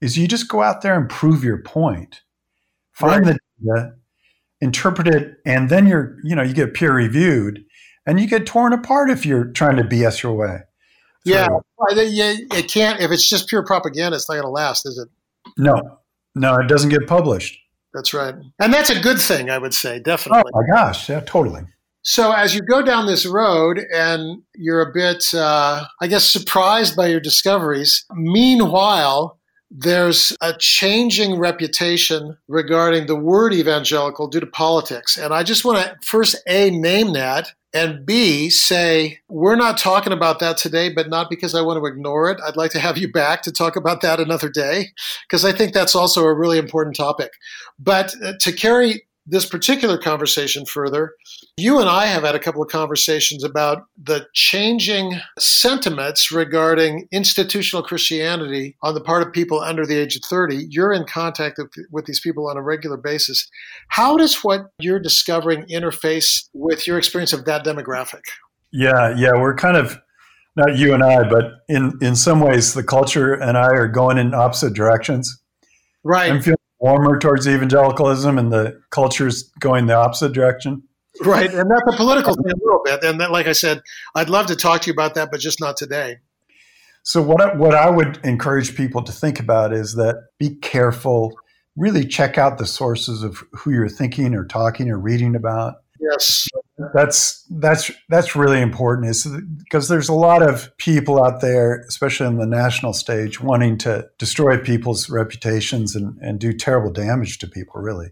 is 0.00 0.18
you 0.18 0.28
just 0.28 0.48
go 0.48 0.62
out 0.62 0.82
there 0.82 0.98
and 0.98 1.08
prove 1.08 1.44
your 1.44 1.62
point. 1.62 2.22
Find 2.92 3.26
right. 3.26 3.38
the 3.60 3.74
data, 3.74 3.92
interpret 4.60 5.08
it, 5.08 5.36
and 5.46 5.68
then 5.68 5.86
you're, 5.86 6.16
you 6.24 6.34
know, 6.34 6.42
you 6.42 6.52
get 6.52 6.74
peer 6.74 6.92
reviewed 6.92 7.64
and 8.06 8.20
you 8.20 8.26
get 8.26 8.46
torn 8.46 8.72
apart 8.72 9.10
if 9.10 9.24
you're 9.24 9.46
trying 9.52 9.76
to 9.76 9.84
BS 9.84 10.22
your 10.22 10.34
way. 10.34 10.58
Yeah. 11.24 11.48
yeah. 11.96 12.34
It 12.52 12.70
can't, 12.70 13.00
if 13.00 13.10
it's 13.10 13.28
just 13.28 13.48
pure 13.48 13.64
propaganda, 13.64 14.16
it's 14.16 14.28
not 14.28 14.36
going 14.36 14.44
to 14.44 14.50
last, 14.50 14.86
is 14.86 14.98
it? 14.98 15.08
No, 15.56 16.00
no, 16.34 16.56
it 16.56 16.68
doesn't 16.68 16.90
get 16.90 17.06
published. 17.06 17.58
That's 17.98 18.14
right. 18.14 18.32
And 18.60 18.72
that's 18.72 18.90
a 18.90 19.00
good 19.00 19.18
thing, 19.18 19.50
I 19.50 19.58
would 19.58 19.74
say, 19.74 19.98
definitely. 19.98 20.52
Oh 20.54 20.60
my 20.60 20.76
gosh, 20.76 21.08
yeah, 21.08 21.18
totally. 21.18 21.62
So 22.02 22.30
as 22.30 22.54
you 22.54 22.60
go 22.62 22.80
down 22.80 23.06
this 23.06 23.26
road 23.26 23.80
and 23.92 24.42
you're 24.54 24.80
a 24.82 24.92
bit, 24.92 25.34
uh, 25.34 25.84
I 26.00 26.06
guess, 26.06 26.24
surprised 26.24 26.94
by 26.94 27.08
your 27.08 27.18
discoveries, 27.18 28.04
meanwhile, 28.12 29.40
there's 29.68 30.32
a 30.40 30.54
changing 30.56 31.40
reputation 31.40 32.36
regarding 32.46 33.08
the 33.08 33.16
word 33.16 33.52
evangelical 33.52 34.28
due 34.28 34.38
to 34.38 34.46
politics. 34.46 35.18
And 35.18 35.34
I 35.34 35.42
just 35.42 35.64
want 35.64 35.78
to 35.84 35.96
first, 36.06 36.36
A, 36.46 36.70
name 36.70 37.14
that, 37.14 37.52
and 37.74 38.06
B, 38.06 38.48
say, 38.48 39.18
we're 39.28 39.56
not 39.56 39.76
talking 39.76 40.12
about 40.12 40.38
that 40.38 40.56
today, 40.56 40.92
but 40.92 41.08
not 41.08 41.28
because 41.28 41.54
I 41.54 41.60
want 41.60 41.78
to 41.78 41.86
ignore 41.86 42.30
it. 42.30 42.40
I'd 42.46 42.56
like 42.56 42.70
to 42.72 42.78
have 42.78 42.96
you 42.96 43.12
back 43.12 43.42
to 43.42 43.52
talk 43.52 43.76
about 43.76 44.00
that 44.00 44.20
another 44.20 44.48
day, 44.48 44.86
because 45.28 45.44
I 45.44 45.52
think 45.52 45.74
that's 45.74 45.94
also 45.94 46.24
a 46.24 46.34
really 46.34 46.58
important 46.58 46.96
topic. 46.96 47.32
But 47.78 48.14
uh, 48.24 48.32
to 48.40 48.52
carry 48.52 49.02
this 49.28 49.46
particular 49.46 49.98
conversation 49.98 50.64
further, 50.64 51.12
you 51.56 51.78
and 51.78 51.88
I 51.88 52.06
have 52.06 52.22
had 52.22 52.34
a 52.34 52.38
couple 52.38 52.62
of 52.62 52.68
conversations 52.68 53.44
about 53.44 53.84
the 54.02 54.26
changing 54.32 55.20
sentiments 55.38 56.32
regarding 56.32 57.06
institutional 57.12 57.82
Christianity 57.82 58.76
on 58.82 58.94
the 58.94 59.00
part 59.00 59.26
of 59.26 59.32
people 59.32 59.60
under 59.60 59.84
the 59.84 59.96
age 59.96 60.16
of 60.16 60.22
30. 60.24 60.66
You're 60.70 60.92
in 60.92 61.04
contact 61.04 61.60
with 61.90 62.06
these 62.06 62.20
people 62.20 62.48
on 62.48 62.56
a 62.56 62.62
regular 62.62 62.96
basis. 62.96 63.48
How 63.88 64.16
does 64.16 64.42
what 64.42 64.70
you're 64.78 65.00
discovering 65.00 65.64
interface 65.64 66.48
with 66.54 66.86
your 66.86 66.98
experience 66.98 67.32
of 67.32 67.44
that 67.44 67.64
demographic? 67.64 68.22
Yeah, 68.72 69.14
yeah, 69.16 69.32
we're 69.32 69.54
kind 69.54 69.76
of 69.76 69.98
not 70.56 70.76
you 70.76 70.92
and 70.92 71.02
I, 71.02 71.28
but 71.28 71.64
in 71.68 71.92
in 72.00 72.16
some 72.16 72.40
ways, 72.40 72.74
the 72.74 72.82
culture 72.82 73.32
and 73.32 73.56
I 73.56 73.68
are 73.68 73.88
going 73.88 74.18
in 74.18 74.34
opposite 74.34 74.74
directions. 74.74 75.40
Right. 76.04 76.30
I'm 76.30 76.42
feeling 76.42 76.57
warmer 76.80 77.18
towards 77.18 77.48
evangelicalism 77.48 78.38
and 78.38 78.52
the 78.52 78.80
culture's 78.90 79.50
going 79.60 79.86
the 79.86 79.94
opposite 79.94 80.32
direction. 80.32 80.82
Right. 81.24 81.52
And 81.52 81.70
that's 81.70 81.94
a 81.94 81.96
political 81.96 82.34
thing 82.34 82.52
a 82.52 82.64
little 82.64 82.82
bit. 82.84 83.02
And 83.02 83.20
that, 83.20 83.30
like 83.32 83.46
I 83.46 83.52
said, 83.52 83.82
I'd 84.14 84.30
love 84.30 84.46
to 84.46 84.56
talk 84.56 84.82
to 84.82 84.86
you 84.86 84.92
about 84.92 85.14
that, 85.14 85.30
but 85.30 85.40
just 85.40 85.60
not 85.60 85.76
today. 85.76 86.18
So 87.02 87.22
what 87.22 87.40
I, 87.40 87.54
what 87.54 87.74
I 87.74 87.90
would 87.90 88.20
encourage 88.24 88.76
people 88.76 89.02
to 89.02 89.12
think 89.12 89.40
about 89.40 89.72
is 89.72 89.94
that 89.94 90.26
be 90.38 90.56
careful, 90.56 91.32
really 91.76 92.06
check 92.06 92.38
out 92.38 92.58
the 92.58 92.66
sources 92.66 93.22
of 93.22 93.42
who 93.52 93.70
you're 93.70 93.88
thinking 93.88 94.34
or 94.34 94.44
talking 94.44 94.90
or 94.90 94.98
reading 94.98 95.34
about. 95.34 95.76
Yes. 96.00 96.48
That's 96.94 97.44
that's 97.50 97.90
that's 98.08 98.36
really 98.36 98.60
important 98.60 99.08
is 99.08 99.26
because 99.64 99.88
there's 99.88 100.08
a 100.08 100.14
lot 100.14 100.42
of 100.42 100.76
people 100.78 101.22
out 101.22 101.40
there, 101.40 101.84
especially 101.88 102.26
on 102.26 102.36
the 102.36 102.46
national 102.46 102.92
stage, 102.92 103.40
wanting 103.40 103.78
to 103.78 104.08
destroy 104.18 104.58
people's 104.58 105.10
reputations 105.10 105.96
and, 105.96 106.16
and 106.20 106.38
do 106.38 106.52
terrible 106.52 106.92
damage 106.92 107.38
to 107.38 107.48
people, 107.48 107.80
really. 107.80 108.10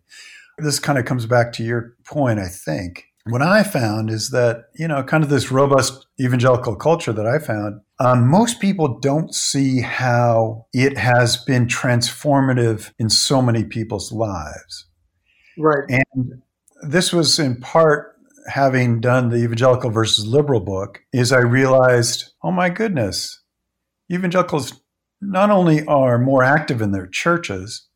This 0.59 0.79
kind 0.79 0.99
of 0.99 1.05
comes 1.05 1.27
back 1.27 1.53
to 1.55 1.63
your 1.63 1.95
point, 2.05 2.41
I 2.41 2.49
think. 2.49 3.07
what 3.29 3.43
I 3.43 3.63
found 3.65 4.09
is 4.09 4.31
that, 4.31 4.67
you 4.75 4.87
know, 4.87 5.03
kind 5.03 5.25
of 5.25 5.31
this 5.31 5.51
robust 5.51 6.07
evangelical 6.21 6.77
culture 6.77 7.13
that 7.13 7.27
I 7.27 7.39
found, 7.39 7.81
um, 7.99 8.29
most 8.29 8.61
people 8.61 9.01
don't 9.01 9.35
see 9.35 9.81
how 9.81 10.67
it 10.73 10.97
has 10.97 11.37
been 11.37 11.67
transformative 11.67 12.93
in 12.99 13.11
so 13.11 13.43
many 13.43 13.65
people's 13.65 14.13
lives. 14.13 14.87
Right. 15.59 15.85
And 15.89 16.43
this 16.83 17.13
was 17.13 17.39
in 17.39 17.61
part 17.61 18.17
having 18.49 19.01
done 19.01 19.29
the 19.29 19.37
evangelical 19.37 19.91
versus 19.91 20.27
liberal 20.27 20.61
book 20.61 21.03
is 21.13 21.33
I 21.33 21.41
realized, 21.41 22.33
oh 22.43 22.51
my 22.53 22.69
goodness, 22.69 23.41
evangelicals 24.13 24.81
not 25.21 25.51
only 25.51 25.85
are 25.87 26.19
more 26.19 26.45
active 26.45 26.81
in 26.81 26.93
their 26.93 27.07
churches, 27.07 27.89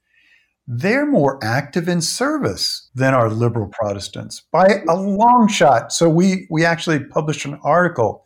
they're 0.67 1.07
more 1.07 1.39
active 1.43 1.89
in 1.89 2.01
service 2.01 2.89
than 2.95 3.15
our 3.15 3.29
liberal 3.29 3.69
Protestants 3.69 4.43
by 4.53 4.83
a 4.89 4.95
long 4.95 5.49
shot. 5.49 5.93
So 5.93 6.09
we 6.09 6.47
we 6.51 6.65
actually 6.65 7.01
published 7.01 7.45
an 7.45 7.59
article 7.65 8.25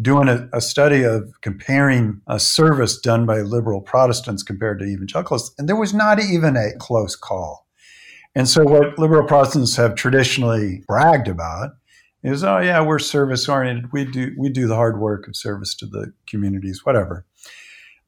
doing 0.00 0.28
a, 0.28 0.48
a 0.52 0.60
study 0.60 1.04
of 1.04 1.30
comparing 1.42 2.20
a 2.26 2.40
service 2.40 2.98
done 2.98 3.26
by 3.26 3.40
liberal 3.42 3.80
Protestants 3.80 4.42
compared 4.42 4.78
to 4.78 4.86
evangelicals, 4.86 5.54
and 5.58 5.68
there 5.68 5.76
was 5.76 5.94
not 5.94 6.20
even 6.20 6.56
a 6.56 6.72
close 6.78 7.16
call. 7.16 7.63
And 8.34 8.48
so 8.48 8.64
what 8.64 8.98
liberal 8.98 9.26
Protestants 9.26 9.76
have 9.76 9.94
traditionally 9.94 10.82
bragged 10.88 11.28
about 11.28 11.70
is, 12.22 12.42
oh 12.42 12.58
yeah, 12.58 12.80
we're 12.80 12.98
service 12.98 13.48
oriented. 13.48 13.92
We 13.92 14.04
do 14.04 14.32
we 14.38 14.48
do 14.48 14.66
the 14.66 14.74
hard 14.74 14.98
work 14.98 15.28
of 15.28 15.36
service 15.36 15.74
to 15.76 15.86
the 15.86 16.12
communities, 16.26 16.84
whatever. 16.84 17.26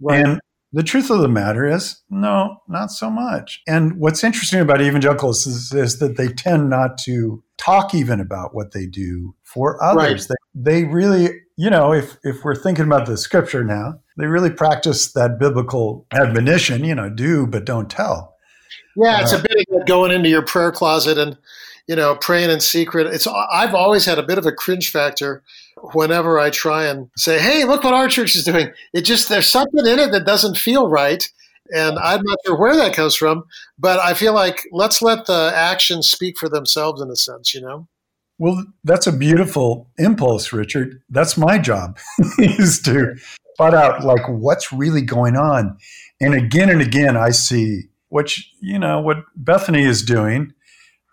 Right. 0.00 0.24
And 0.24 0.40
the 0.72 0.82
truth 0.82 1.10
of 1.10 1.20
the 1.20 1.28
matter 1.28 1.66
is, 1.66 2.02
no, 2.10 2.60
not 2.68 2.90
so 2.90 3.08
much. 3.08 3.62
And 3.66 3.98
what's 3.98 4.24
interesting 4.24 4.60
about 4.60 4.82
evangelicals 4.82 5.46
is, 5.46 5.72
is 5.72 6.00
that 6.00 6.16
they 6.16 6.28
tend 6.28 6.68
not 6.68 6.98
to 7.04 7.42
talk 7.56 7.94
even 7.94 8.20
about 8.20 8.54
what 8.54 8.72
they 8.72 8.84
do 8.84 9.34
for 9.42 9.82
others. 9.82 10.28
Right. 10.28 10.36
They, 10.54 10.82
they 10.82 10.84
really, 10.84 11.30
you 11.56 11.70
know, 11.70 11.94
if, 11.94 12.18
if 12.24 12.44
we're 12.44 12.56
thinking 12.56 12.84
about 12.84 13.06
the 13.06 13.16
scripture 13.16 13.64
now, 13.64 14.00
they 14.18 14.26
really 14.26 14.50
practice 14.50 15.12
that 15.12 15.38
biblical 15.38 16.06
admonition, 16.12 16.84
you 16.84 16.94
know, 16.94 17.08
do 17.08 17.46
but 17.46 17.64
don't 17.64 17.88
tell. 17.88 18.35
Yeah, 18.96 19.20
it's 19.20 19.32
uh, 19.32 19.38
a 19.38 19.42
bit 19.42 19.66
of 19.70 19.86
going 19.86 20.10
into 20.10 20.28
your 20.28 20.42
prayer 20.42 20.72
closet 20.72 21.18
and, 21.18 21.36
you 21.86 21.94
know, 21.94 22.16
praying 22.16 22.50
in 22.50 22.60
secret. 22.60 23.06
It's 23.06 23.26
I've 23.26 23.74
always 23.74 24.06
had 24.06 24.18
a 24.18 24.22
bit 24.22 24.38
of 24.38 24.46
a 24.46 24.52
cringe 24.52 24.90
factor 24.90 25.42
whenever 25.92 26.38
I 26.38 26.50
try 26.50 26.86
and 26.86 27.10
say, 27.16 27.38
"Hey, 27.38 27.64
look 27.64 27.84
what 27.84 27.94
our 27.94 28.08
church 28.08 28.34
is 28.34 28.44
doing." 28.44 28.72
It 28.92 29.02
just 29.02 29.28
there's 29.28 29.48
something 29.48 29.86
in 29.86 29.98
it 29.98 30.10
that 30.12 30.24
doesn't 30.24 30.56
feel 30.56 30.88
right, 30.88 31.28
and 31.74 31.98
I'm 31.98 32.22
not 32.22 32.38
sure 32.44 32.58
where 32.58 32.76
that 32.76 32.94
comes 32.94 33.14
from. 33.14 33.44
But 33.78 34.00
I 34.00 34.14
feel 34.14 34.34
like 34.34 34.62
let's 34.72 35.02
let 35.02 35.26
the 35.26 35.52
actions 35.54 36.10
speak 36.10 36.38
for 36.38 36.48
themselves 36.48 37.02
in 37.02 37.10
a 37.10 37.16
sense, 37.16 37.54
you 37.54 37.60
know. 37.60 37.86
Well, 38.38 38.66
that's 38.84 39.06
a 39.06 39.12
beautiful 39.12 39.88
impulse, 39.98 40.52
Richard. 40.52 41.00
That's 41.08 41.36
my 41.36 41.58
job 41.58 41.98
is 42.38 42.80
to 42.82 43.16
spot 43.54 43.74
out 43.74 44.04
like 44.04 44.28
what's 44.28 44.72
really 44.72 45.02
going 45.02 45.36
on. 45.36 45.78
And 46.20 46.34
again 46.34 46.68
and 46.68 46.82
again, 46.82 47.16
I 47.16 47.30
see 47.30 47.84
what 48.08 48.36
you 48.60 48.78
know 48.78 49.00
what 49.00 49.18
Bethany 49.34 49.84
is 49.84 50.02
doing 50.02 50.52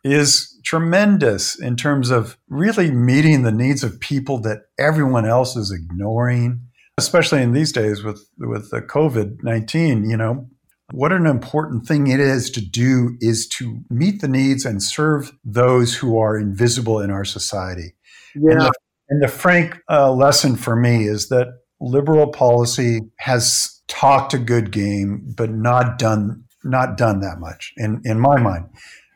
is 0.04 0.60
tremendous 0.64 1.60
in 1.60 1.76
terms 1.76 2.10
of 2.10 2.38
really 2.50 2.92
meeting 2.92 3.44
the 3.44 3.52
needs 3.52 3.84
of 3.84 4.00
people 4.00 4.40
that 4.40 4.64
everyone 4.78 5.26
else 5.26 5.56
is 5.56 5.72
ignoring, 5.72 6.62
especially 6.98 7.42
in 7.42 7.54
these 7.54 7.72
days 7.72 8.04
with, 8.04 8.28
with 8.38 8.70
the 8.70 8.82
COVID 8.82 9.44
19. 9.44 10.10
You 10.10 10.18
know, 10.18 10.48
what 10.92 11.12
an 11.12 11.26
important 11.26 11.86
thing 11.86 12.08
it 12.08 12.20
is 12.20 12.50
to 12.52 12.62
do 12.62 13.18
is 13.20 13.48
to 13.50 13.84
meet 13.90 14.22
the 14.22 14.28
needs 14.28 14.66
and 14.66 14.82
serve 14.84 15.32
those 15.44 15.96
who 15.96 16.18
are 16.18 16.38
invisible 16.38 17.00
in 17.00 17.10
our 17.10 17.26
society. 17.26 17.96
Yeah. 18.36 18.52
And, 18.52 18.62
the, 18.62 18.72
and 19.10 19.24
the 19.24 19.28
frank 19.28 19.80
uh, 19.90 20.12
lesson 20.12 20.56
for 20.56 20.76
me 20.76 21.08
is 21.08 21.30
that 21.30 21.48
liberal 21.80 22.28
policy 22.28 23.02
has 23.18 23.82
talked 23.88 24.34
a 24.34 24.40
good 24.40 24.72
game, 24.72 25.34
but 25.36 25.52
not 25.52 26.00
done 26.00 26.43
not 26.64 26.98
done 26.98 27.20
that 27.22 27.40
much 27.40 27.74
in, 27.78 28.02
in 28.04 28.20
my 28.20 28.40
mind. 28.40 28.66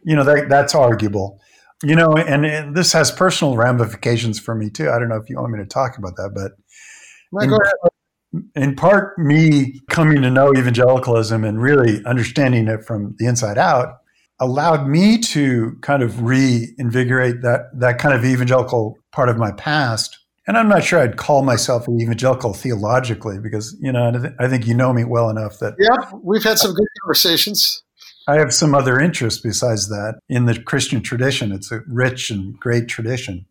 You 0.04 0.16
know 0.16 0.24
that 0.24 0.50
that's 0.50 0.76
arguable. 0.76 1.40
You 1.84 1.96
know 1.96 2.14
and, 2.14 2.46
and, 2.46 2.76
this 2.76 2.94
has 2.94 3.12
personal 3.12 3.56
ramifications 3.56 4.40
for 4.40 4.56
me 4.56 4.70
too. 4.70 4.90
I 4.90 5.00
don't 5.00 5.10
know 5.10 5.18
if 5.18 5.30
you 5.30 5.38
want 5.38 5.52
me 5.52 5.60
to 5.60 5.66
talk 5.66 5.98
about 5.98 6.16
that 6.16 6.32
but 6.34 6.54
in, 8.34 8.50
in, 8.56 8.76
part 8.76 9.18
me 9.18 9.80
coming 9.90 10.22
to 10.22 10.30
know 10.30 10.54
evangelicalism 10.56 11.44
and 11.44 11.62
really 11.62 12.04
understanding 12.06 12.68
it 12.68 12.84
from 12.86 13.16
the 13.20 13.28
inside 13.28 13.58
out 13.58 13.98
allowed 14.40 14.88
me 14.88 15.18
to 15.18 15.78
kind 15.82 16.04
of 16.04 16.22
reinvigorate 16.24 17.42
that 17.42 17.70
that 17.74 18.00
kind 18.00 18.16
of 18.16 18.24
evangelical 18.24 18.98
part 19.12 19.30
of 19.30 19.38
my 19.38 19.52
past 19.52 20.18
and 20.48 20.58
i'm 20.58 20.68
not 20.68 20.84
sure 20.84 21.00
i'd 21.00 21.18
call 21.18 21.44
myself 21.44 21.88
an 21.88 22.00
evangelical 22.00 22.54
theologically 22.54 23.40
because 23.40 23.78
you 23.80 23.92
know 23.92 24.34
i 24.40 24.48
think 24.48 24.66
you 24.66 24.74
know 24.74 24.94
me 24.94 25.04
well 25.04 25.30
enough 25.30 25.60
that 25.60 25.76
yeah 25.80 25.96
we've 26.24 26.44
had 26.44 26.58
some 26.58 26.74
good 26.74 26.88
conversations 27.04 27.84
I 28.28 28.36
have 28.40 28.54
some 28.54 28.76
other 28.76 29.00
interests 29.00 29.40
besides 29.40 29.88
that 29.88 30.20
in 30.28 30.46
the 30.46 30.62
Christian 30.62 31.02
tradition. 31.02 31.54
It's 31.54 31.72
a 31.72 31.82
rich 31.88 32.30
and 32.30 32.60
great 32.60 32.90
tradition. 32.90 33.46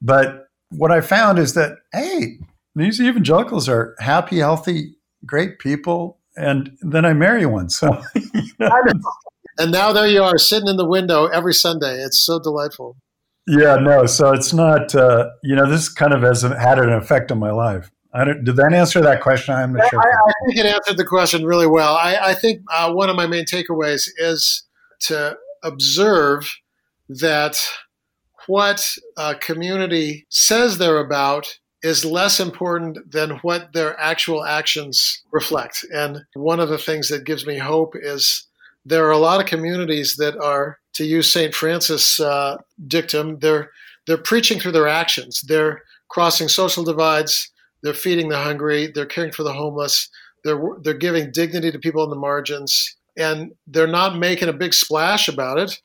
But 0.00 0.48
what 0.70 0.92
I 0.92 1.00
found 1.00 1.38
is 1.38 1.54
that, 1.54 1.78
hey, 1.92 2.38
these 2.76 3.00
evangelicals 3.00 3.68
are 3.68 3.96
happy, 3.98 4.38
healthy, 4.38 4.94
great 5.26 5.58
people. 5.58 6.18
And 6.36 6.76
then 6.80 7.04
I 7.04 7.12
marry 7.12 7.44
one. 7.46 7.70
So, 7.70 8.02
you 8.14 8.42
know. 8.60 8.70
and 9.58 9.72
now 9.72 9.92
there 9.92 10.06
you 10.06 10.22
are 10.22 10.38
sitting 10.38 10.68
in 10.68 10.76
the 10.76 10.88
window 10.88 11.26
every 11.26 11.54
Sunday. 11.54 12.00
It's 12.02 12.18
so 12.18 12.38
delightful. 12.38 12.96
Yeah, 13.46 13.76
no. 13.76 14.06
So 14.06 14.32
it's 14.32 14.52
not, 14.52 14.94
uh, 14.94 15.30
you 15.42 15.54
know, 15.54 15.68
this 15.68 15.88
kind 15.88 16.14
of 16.14 16.22
has 16.22 16.42
had 16.42 16.78
an 16.78 16.92
effect 16.92 17.30
on 17.30 17.38
my 17.38 17.50
life. 17.50 17.90
I 18.14 18.24
don't, 18.24 18.44
did 18.44 18.56
that 18.56 18.72
answer 18.72 19.00
that 19.00 19.20
question? 19.20 19.54
I'm 19.54 19.72
not 19.72 19.88
sure. 19.90 20.00
I, 20.00 20.04
I, 20.04 20.32
think 20.46 20.58
it 20.58 20.66
answered 20.66 20.96
the 20.96 21.04
question 21.04 21.44
really 21.44 21.66
well. 21.66 21.94
I, 21.94 22.16
I 22.16 22.34
think 22.34 22.62
uh, 22.72 22.92
one 22.92 23.10
of 23.10 23.16
my 23.16 23.26
main 23.26 23.44
takeaways 23.44 24.08
is 24.18 24.64
to 25.00 25.36
observe 25.62 26.48
that 27.08 27.60
what 28.46 28.96
a 29.16 29.34
community 29.34 30.26
says 30.30 30.78
they're 30.78 30.98
about 30.98 31.58
is 31.82 32.04
less 32.04 32.40
important 32.40 32.98
than 33.10 33.30
what 33.42 33.72
their 33.74 33.98
actual 34.00 34.44
actions 34.44 35.22
reflect. 35.32 35.84
And 35.92 36.22
one 36.34 36.60
of 36.60 36.68
the 36.68 36.78
things 36.78 37.08
that 37.08 37.24
gives 37.24 37.46
me 37.46 37.58
hope 37.58 37.94
is 38.00 38.46
there 38.84 39.06
are 39.06 39.12
a 39.12 39.18
lot 39.18 39.40
of 39.40 39.46
communities 39.46 40.16
that 40.16 40.36
are, 40.38 40.78
to 40.94 41.04
use 41.04 41.30
St. 41.30 41.54
Francis' 41.54 42.20
uh, 42.20 42.58
dictum, 42.86 43.38
they're 43.40 43.70
they're 44.06 44.18
preaching 44.18 44.60
through 44.60 44.72
their 44.72 44.88
actions. 44.88 45.40
They're 45.48 45.80
crossing 46.08 46.48
social 46.48 46.84
divides 46.84 47.50
they're 47.84 47.92
feeding 47.92 48.30
the 48.30 48.38
hungry. 48.38 48.90
They're 48.92 49.04
caring 49.04 49.30
for 49.30 49.42
the 49.42 49.52
homeless. 49.52 50.08
They're 50.42 50.60
they're 50.82 50.94
giving 50.94 51.30
dignity 51.30 51.70
to 51.70 51.78
people 51.78 52.02
on 52.02 52.08
the 52.08 52.16
margins, 52.16 52.96
and 53.16 53.52
they're 53.66 53.86
not 53.86 54.18
making 54.18 54.48
a 54.48 54.54
big 54.54 54.72
splash 54.72 55.28
about 55.28 55.58
it 55.58 55.80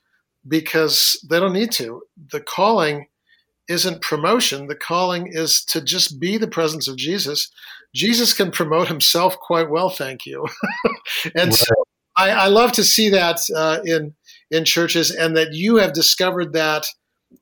because 0.47 1.19
they 1.29 1.39
don't 1.39 1.53
need 1.53 1.73
to. 1.73 2.01
The 2.31 2.39
calling 2.39 3.07
isn't 3.67 4.01
promotion. 4.01 4.67
The 4.67 4.75
calling 4.75 5.27
is 5.27 5.63
to 5.65 5.81
just 5.81 6.21
be 6.21 6.37
the 6.37 6.47
presence 6.47 6.87
of 6.87 6.95
Jesus. 6.95 7.51
Jesus 7.93 8.33
can 8.33 8.49
promote 8.49 8.87
himself 8.87 9.37
quite 9.37 9.69
well, 9.69 9.89
thank 9.89 10.25
you. 10.25 10.47
and 11.35 11.53
so 11.53 11.73
I, 12.19 12.29
I, 12.31 12.47
love 12.47 12.73
to 12.73 12.83
see 12.83 13.09
that 13.09 13.39
uh, 13.55 13.79
in 13.85 14.13
in 14.51 14.65
churches, 14.65 15.11
and 15.11 15.37
that 15.37 15.53
you 15.53 15.77
have 15.77 15.93
discovered 15.93 16.53
that 16.53 16.85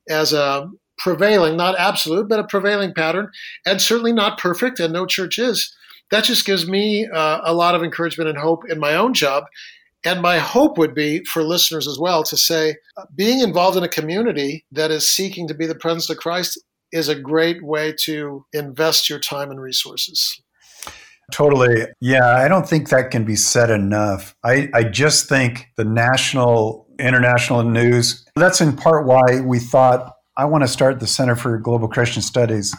as 0.08 0.32
a 0.32 0.70
prevailing, 0.98 1.56
not 1.56 1.78
absolute, 1.78 2.28
but 2.28 2.38
a 2.38 2.46
prevailing 2.46 2.92
pattern, 2.94 3.30
and 3.66 3.80
certainly 3.80 4.12
not 4.12 4.38
perfect, 4.38 4.78
and 4.78 4.92
no 4.92 5.06
church 5.06 5.38
is. 5.38 5.74
That 6.10 6.24
just 6.24 6.46
gives 6.46 6.66
me 6.68 7.08
uh, 7.12 7.40
a 7.44 7.54
lot 7.54 7.74
of 7.74 7.82
encouragement 7.82 8.30
and 8.30 8.38
hope 8.38 8.62
in 8.68 8.78
my 8.78 8.94
own 8.94 9.14
job. 9.14 9.44
And 10.04 10.22
my 10.22 10.38
hope 10.38 10.78
would 10.78 10.94
be 10.94 11.24
for 11.24 11.42
listeners 11.42 11.88
as 11.88 11.98
well 11.98 12.22
to 12.24 12.36
say 12.36 12.76
being 13.14 13.40
involved 13.40 13.76
in 13.76 13.82
a 13.82 13.88
community 13.88 14.64
that 14.70 14.90
is 14.90 15.08
seeking 15.08 15.48
to 15.48 15.54
be 15.54 15.66
the 15.66 15.74
presence 15.74 16.08
of 16.08 16.18
Christ 16.18 16.60
is 16.92 17.08
a 17.08 17.20
great 17.20 17.64
way 17.64 17.94
to 18.04 18.46
invest 18.52 19.10
your 19.10 19.18
time 19.18 19.50
and 19.50 19.60
resources. 19.60 20.40
Totally. 21.32 21.86
Yeah, 22.00 22.36
I 22.36 22.48
don't 22.48 22.68
think 22.68 22.88
that 22.88 23.10
can 23.10 23.24
be 23.24 23.36
said 23.36 23.70
enough. 23.70 24.34
I, 24.44 24.68
I 24.72 24.84
just 24.84 25.28
think 25.28 25.68
the 25.76 25.84
national, 25.84 26.86
international 26.98 27.62
news, 27.62 28.24
that's 28.34 28.60
in 28.60 28.76
part 28.76 29.06
why 29.06 29.40
we 29.40 29.58
thought 29.58 30.14
I 30.36 30.46
want 30.46 30.64
to 30.64 30.68
start 30.68 31.00
the 31.00 31.06
Center 31.06 31.36
for 31.36 31.58
Global 31.58 31.88
Christian 31.88 32.22
Studies. 32.22 32.74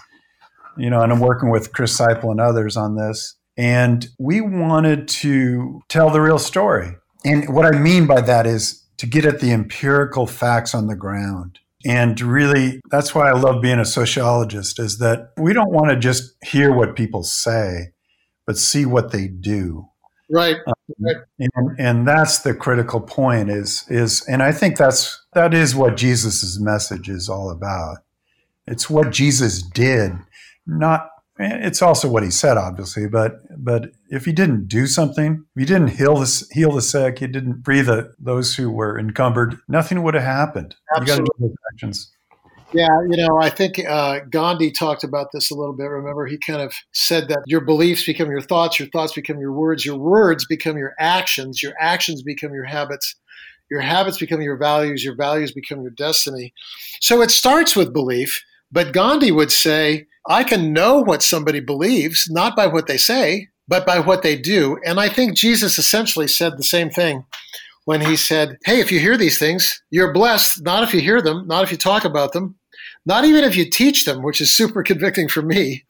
You 0.78 0.90
know, 0.90 1.02
and 1.02 1.12
I'm 1.12 1.20
working 1.20 1.50
with 1.50 1.74
Chris 1.74 1.98
Seiple 1.98 2.32
and 2.32 2.40
others 2.40 2.78
on 2.78 2.96
this. 2.96 3.36
And 3.58 4.08
we 4.18 4.40
wanted 4.40 5.10
to 5.10 5.82
tell 5.90 6.10
the 6.10 6.22
real 6.22 6.40
story. 6.40 6.96
And 7.26 7.54
what 7.54 7.66
I 7.66 7.78
mean 7.78 8.08
by 8.08 8.22
that 8.22 8.48
is 8.48 8.86
to 8.98 9.06
get 9.06 9.26
at 9.26 9.42
the 9.42 9.52
empirical 9.52 10.26
facts 10.26 10.74
on 10.74 10.88
the 10.88 10.96
ground. 10.96 11.60
And 11.86 12.20
really, 12.22 12.80
that's 12.92 13.14
why 13.14 13.30
I 13.30 13.34
love 13.34 13.62
being 13.62 13.80
a 13.80 13.86
sociologist, 13.86 14.80
is 14.80 15.00
that 15.00 15.32
we 15.38 15.54
don't 15.54 15.72
want 15.72 15.90
to 15.90 15.98
just 15.98 16.34
hear 16.44 16.74
what 16.74 16.96
people 16.96 17.24
say, 17.24 17.92
but 18.50 18.58
see 18.58 18.84
what 18.84 19.12
they 19.12 19.28
do. 19.28 19.88
Right. 20.28 20.56
Um, 20.66 20.74
right. 21.00 21.18
And, 21.38 21.78
and 21.78 22.08
that's 22.08 22.40
the 22.40 22.56
critical 22.56 23.00
point 23.00 23.52
is 23.52 23.86
is 23.90 24.26
and 24.28 24.42
I 24.42 24.52
think 24.52 24.76
that's 24.76 25.24
that 25.34 25.54
is 25.54 25.76
what 25.76 25.98
Jesus's 25.98 26.60
message 26.60 27.10
is 27.10 27.30
all 27.30 27.52
about. 27.52 27.98
It's 28.66 28.90
what 28.90 29.12
Jesus 29.12 29.62
did, 29.62 30.14
not 30.66 31.12
it's 31.38 31.84
also 31.84 32.10
what 32.10 32.24
he 32.24 32.32
said, 32.32 32.58
obviously. 32.58 33.08
But 33.08 33.34
but 33.56 33.92
if 34.10 34.26
he 34.26 34.32
didn't 34.32 34.68
do 34.68 34.88
something, 34.88 35.46
if 35.56 35.60
he 35.60 35.66
didn't 35.66 35.90
heal 35.90 36.16
the 36.16 36.46
heal 36.52 36.72
the 36.72 36.82
sick, 36.82 37.20
he 37.20 37.28
didn't 37.28 37.64
free 37.64 37.82
the 37.82 38.16
those 38.18 38.56
who 38.56 38.72
were 38.72 38.98
encumbered, 38.98 39.60
nothing 39.68 40.02
would 40.02 40.16
have 40.16 40.24
happened. 40.24 40.76
Absolutely. 40.98 41.52
Yeah, 42.72 42.88
you 43.10 43.18
know, 43.18 43.40
I 43.42 43.50
think 43.50 43.80
uh, 43.80 44.20
Gandhi 44.30 44.72
talked 44.72 45.04
about 45.04 45.30
this 45.34 45.50
a 45.50 45.56
little 45.56 45.74
bit. 45.74 45.86
Remember, 45.86 46.28
he 46.28 46.38
kind 46.38 46.62
of 46.62 46.74
said 46.94 47.28
that 47.30 47.42
your 47.48 47.62
beliefs 47.62 48.06
become 48.06 48.30
your 48.30 48.42
thoughts, 48.42 48.80
your 48.80 48.90
thoughts 48.90 49.14
become 49.14 49.40
your 49.40 49.54
words, 49.54 49.86
your 49.86 49.98
words 49.98 50.46
become 50.46 50.78
your 50.78 50.94
actions, 51.00 51.64
your 51.64 51.74
actions 51.80 52.22
become 52.22 52.54
your 52.54 52.66
habits, 52.66 53.16
your 53.72 53.82
habits 53.82 54.20
become 54.20 54.42
your 54.42 54.56
values, 54.56 55.04
your 55.04 55.16
values 55.16 55.52
become 55.52 55.82
your 55.82 55.92
destiny. 55.92 56.54
So 57.02 57.24
it 57.24 57.32
starts 57.32 57.76
with 57.76 57.92
belief, 57.92 58.44
but 58.72 58.94
Gandhi 58.94 59.32
would 59.32 59.52
say, 59.52 60.06
I 60.28 60.44
can 60.44 60.72
know 60.72 61.00
what 61.00 61.24
somebody 61.24 61.62
believes, 61.62 62.28
not 62.30 62.56
by 62.56 62.68
what 62.68 62.86
they 62.86 62.98
say, 62.98 63.48
but 63.68 63.84
by 63.84 64.00
what 64.00 64.22
they 64.22 64.38
do. 64.38 64.78
And 64.86 65.00
I 65.00 65.10
think 65.10 65.36
Jesus 65.36 65.80
essentially 65.80 66.28
said 66.28 66.58
the 66.58 66.64
same 66.64 66.92
thing 66.92 67.26
when 67.86 68.02
he 68.02 68.16
said, 68.16 68.58
Hey, 68.66 68.80
if 68.80 68.92
you 68.92 69.00
hear 69.00 69.18
these 69.18 69.40
things, 69.40 69.82
you're 69.90 70.14
blessed, 70.14 70.62
not 70.62 70.84
if 70.84 70.94
you 70.94 71.02
hear 71.02 71.20
them, 71.20 71.48
not 71.48 71.64
if 71.64 71.72
you 71.72 71.78
talk 71.78 72.06
about 72.06 72.34
them, 72.34 72.59
not 73.06 73.26
even 73.26 73.44
if 73.44 73.56
you 73.56 73.70
teach 73.70 74.06
them, 74.06 74.24
which 74.24 74.42
is 74.42 74.56
super 74.56 74.84
convicting 74.92 75.28
for 75.28 75.42
me, 75.42 75.86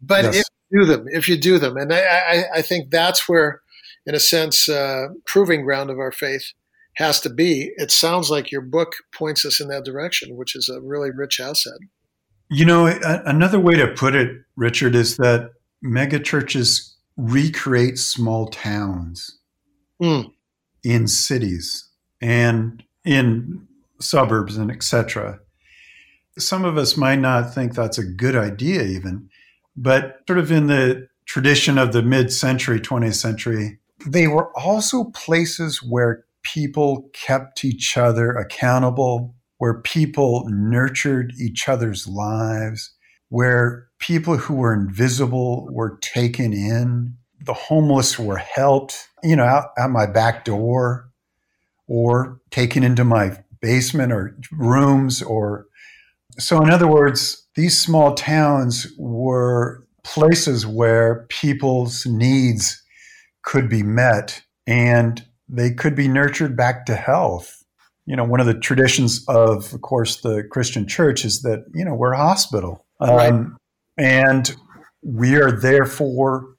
but 0.00 0.24
yes. 0.24 0.36
if 0.36 0.44
you 0.70 0.80
do 0.80 0.86
them, 0.86 1.06
if 1.08 1.28
you 1.28 1.40
do 1.40 1.58
them. 1.58 1.76
And 1.76 1.92
I, 1.92 2.00
I, 2.00 2.44
I 2.56 2.62
think 2.62 2.90
that's 2.90 3.28
where, 3.28 3.62
in 4.06 4.14
a 4.14 4.20
sense, 4.20 4.68
uh, 4.68 5.08
proving 5.26 5.62
ground 5.64 5.90
of 5.90 5.98
our 5.98 6.12
faith 6.12 6.52
has 6.96 7.20
to 7.20 7.30
be. 7.30 7.72
It 7.76 7.90
sounds 7.90 8.30
like 8.30 8.50
your 8.50 8.62
book 8.62 8.92
points 9.14 9.44
us 9.44 9.60
in 9.60 9.68
that 9.68 9.84
direction, 9.84 10.36
which 10.36 10.56
is 10.56 10.68
a 10.68 10.80
really 10.80 11.10
rich 11.10 11.40
asset. 11.40 11.78
You 12.48 12.64
know, 12.64 12.86
another 12.86 13.58
way 13.58 13.74
to 13.74 13.88
put 13.88 14.14
it, 14.14 14.30
Richard, 14.56 14.94
is 14.94 15.16
that 15.16 15.50
megachurches 15.84 16.92
recreate 17.16 17.98
small 17.98 18.46
towns 18.48 19.38
mm. 20.00 20.30
in 20.84 21.08
cities 21.08 21.88
and 22.20 22.82
in 23.04 23.66
suburbs 24.00 24.56
and 24.56 24.70
etc. 24.70 25.40
Some 26.38 26.64
of 26.64 26.76
us 26.76 26.96
might 26.96 27.18
not 27.18 27.54
think 27.54 27.74
that's 27.74 27.98
a 27.98 28.04
good 28.04 28.36
idea, 28.36 28.82
even, 28.82 29.28
but 29.76 30.20
sort 30.26 30.38
of 30.38 30.50
in 30.50 30.66
the 30.66 31.08
tradition 31.26 31.78
of 31.78 31.92
the 31.92 32.02
mid 32.02 32.32
century, 32.32 32.80
20th 32.80 33.14
century, 33.14 33.78
they 34.06 34.26
were 34.28 34.56
also 34.58 35.04
places 35.04 35.82
where 35.82 36.24
people 36.42 37.10
kept 37.12 37.64
each 37.64 37.96
other 37.96 38.30
accountable, 38.32 39.34
where 39.58 39.80
people 39.82 40.44
nurtured 40.48 41.32
each 41.40 41.68
other's 41.68 42.06
lives, 42.06 42.92
where 43.28 43.88
people 43.98 44.36
who 44.36 44.54
were 44.54 44.72
invisible 44.72 45.68
were 45.72 45.98
taken 46.00 46.52
in, 46.52 47.16
the 47.44 47.54
homeless 47.54 48.18
were 48.18 48.36
helped, 48.36 49.08
you 49.22 49.34
know, 49.36 49.44
out, 49.44 49.90
my 49.90 50.06
back 50.06 50.44
door 50.44 51.08
or 51.88 52.40
taken 52.50 52.82
into 52.82 53.04
my 53.04 53.36
basement 53.60 54.12
or 54.12 54.36
rooms 54.52 55.22
or 55.22 55.65
so, 56.38 56.62
in 56.62 56.70
other 56.70 56.88
words, 56.88 57.46
these 57.54 57.80
small 57.80 58.14
towns 58.14 58.86
were 58.98 59.84
places 60.04 60.66
where 60.66 61.26
people's 61.28 62.06
needs 62.06 62.82
could 63.42 63.68
be 63.68 63.82
met 63.82 64.42
and 64.66 65.24
they 65.48 65.70
could 65.70 65.94
be 65.94 66.08
nurtured 66.08 66.56
back 66.56 66.86
to 66.86 66.94
health. 66.94 67.62
You 68.06 68.16
know, 68.16 68.24
one 68.24 68.40
of 68.40 68.46
the 68.46 68.54
traditions 68.54 69.24
of, 69.28 69.72
of 69.72 69.80
course, 69.80 70.20
the 70.20 70.44
Christian 70.50 70.86
church 70.86 71.24
is 71.24 71.42
that, 71.42 71.64
you 71.74 71.84
know, 71.84 71.94
we're 71.94 72.12
a 72.12 72.18
hospital. 72.18 72.84
Right. 73.00 73.32
Um, 73.32 73.56
and 73.98 74.54
we 75.02 75.36
are 75.36 75.50
there 75.50 75.86
for 75.86 76.54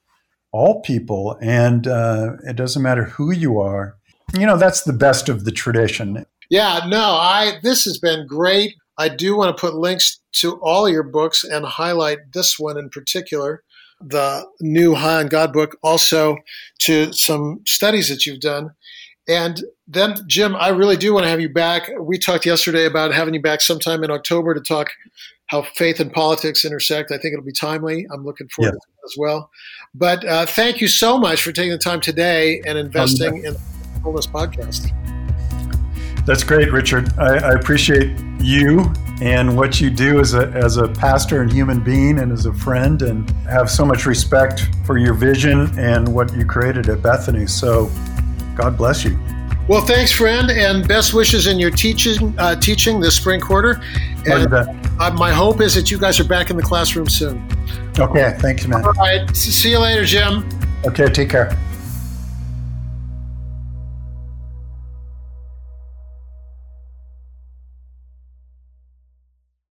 all 0.52 0.82
people. 0.82 1.38
And 1.40 1.86
uh, 1.86 2.36
it 2.46 2.56
doesn't 2.56 2.82
matter 2.82 3.04
who 3.04 3.32
you 3.32 3.60
are. 3.60 3.96
You 4.34 4.46
know, 4.46 4.58
that's 4.58 4.82
the 4.82 4.92
best 4.92 5.28
of 5.28 5.44
the 5.44 5.52
tradition. 5.52 6.26
Yeah, 6.50 6.80
no, 6.86 7.00
I 7.00 7.58
this 7.62 7.84
has 7.84 7.98
been 7.98 8.26
great. 8.26 8.74
I 8.98 9.08
do 9.08 9.36
want 9.36 9.56
to 9.56 9.60
put 9.60 9.74
links 9.74 10.20
to 10.32 10.58
all 10.60 10.88
your 10.88 11.04
books 11.04 11.44
and 11.44 11.64
highlight 11.64 12.18
this 12.32 12.58
one 12.58 12.76
in 12.76 12.90
particular, 12.90 13.62
the 14.00 14.46
new 14.60 14.94
High 14.94 15.20
on 15.20 15.28
God 15.28 15.52
book, 15.52 15.76
also 15.82 16.36
to 16.80 17.12
some 17.12 17.60
studies 17.66 18.08
that 18.08 18.26
you've 18.26 18.40
done. 18.40 18.72
And 19.28 19.62
then, 19.86 20.16
Jim, 20.26 20.56
I 20.56 20.68
really 20.68 20.96
do 20.96 21.12
want 21.12 21.24
to 21.24 21.30
have 21.30 21.40
you 21.40 21.50
back. 21.50 21.90
We 22.00 22.18
talked 22.18 22.46
yesterday 22.46 22.86
about 22.86 23.12
having 23.12 23.34
you 23.34 23.42
back 23.42 23.60
sometime 23.60 24.02
in 24.02 24.10
October 24.10 24.54
to 24.54 24.60
talk 24.60 24.88
how 25.48 25.62
faith 25.62 26.00
and 26.00 26.12
politics 26.12 26.64
intersect. 26.64 27.10
I 27.10 27.18
think 27.18 27.32
it'll 27.32 27.44
be 27.44 27.52
timely. 27.52 28.06
I'm 28.12 28.24
looking 28.24 28.48
forward 28.48 28.68
yeah. 28.68 28.72
to 28.72 28.86
that 28.86 29.06
as 29.06 29.14
well. 29.18 29.50
But 29.94 30.24
uh, 30.24 30.46
thank 30.46 30.80
you 30.80 30.88
so 30.88 31.18
much 31.18 31.42
for 31.42 31.52
taking 31.52 31.72
the 31.72 31.78
time 31.78 32.00
today 32.00 32.62
and 32.66 32.78
investing 32.78 33.40
um, 33.40 33.44
in 33.44 33.52
the 33.54 34.00
Wholeness 34.02 34.26
Podcast. 34.26 34.92
That's 36.28 36.44
great, 36.44 36.70
Richard. 36.70 37.10
I, 37.18 37.38
I, 37.38 37.52
appreciate 37.52 38.14
you 38.38 38.92
and 39.22 39.56
what 39.56 39.80
you 39.80 39.88
do 39.88 40.20
as 40.20 40.34
a, 40.34 40.48
as 40.48 40.76
a 40.76 40.86
pastor 40.86 41.40
and 41.40 41.50
human 41.50 41.82
being 41.82 42.18
and 42.18 42.30
as 42.30 42.44
a 42.44 42.52
friend, 42.52 43.00
and 43.00 43.30
have 43.48 43.70
so 43.70 43.82
much 43.82 44.04
respect 44.04 44.68
for 44.84 44.98
your 44.98 45.14
vision 45.14 45.72
and 45.78 46.06
what 46.06 46.36
you 46.36 46.44
created 46.44 46.90
at 46.90 47.00
Bethany. 47.00 47.46
So, 47.46 47.90
God 48.54 48.76
bless 48.76 49.06
you. 49.06 49.18
Well, 49.68 49.80
thanks, 49.86 50.12
friend, 50.12 50.50
and 50.50 50.86
best 50.86 51.14
wishes 51.14 51.46
in 51.46 51.58
your 51.58 51.70
teaching 51.70 52.38
uh, 52.38 52.56
teaching 52.56 53.00
this 53.00 53.16
spring 53.16 53.40
quarter. 53.40 53.80
And 54.26 54.52
uh, 54.52 54.66
my 55.16 55.32
hope 55.32 55.62
is 55.62 55.74
that 55.76 55.90
you 55.90 55.96
guys 55.96 56.20
are 56.20 56.28
back 56.28 56.50
in 56.50 56.58
the 56.58 56.62
classroom 56.62 57.08
soon. 57.08 57.42
Okay, 57.98 58.36
thanks, 58.38 58.66
man. 58.66 58.84
All 58.84 58.92
right, 58.92 59.34
see 59.34 59.70
you 59.70 59.78
later, 59.78 60.04
Jim. 60.04 60.46
Okay, 60.84 61.06
take 61.06 61.30
care. 61.30 61.58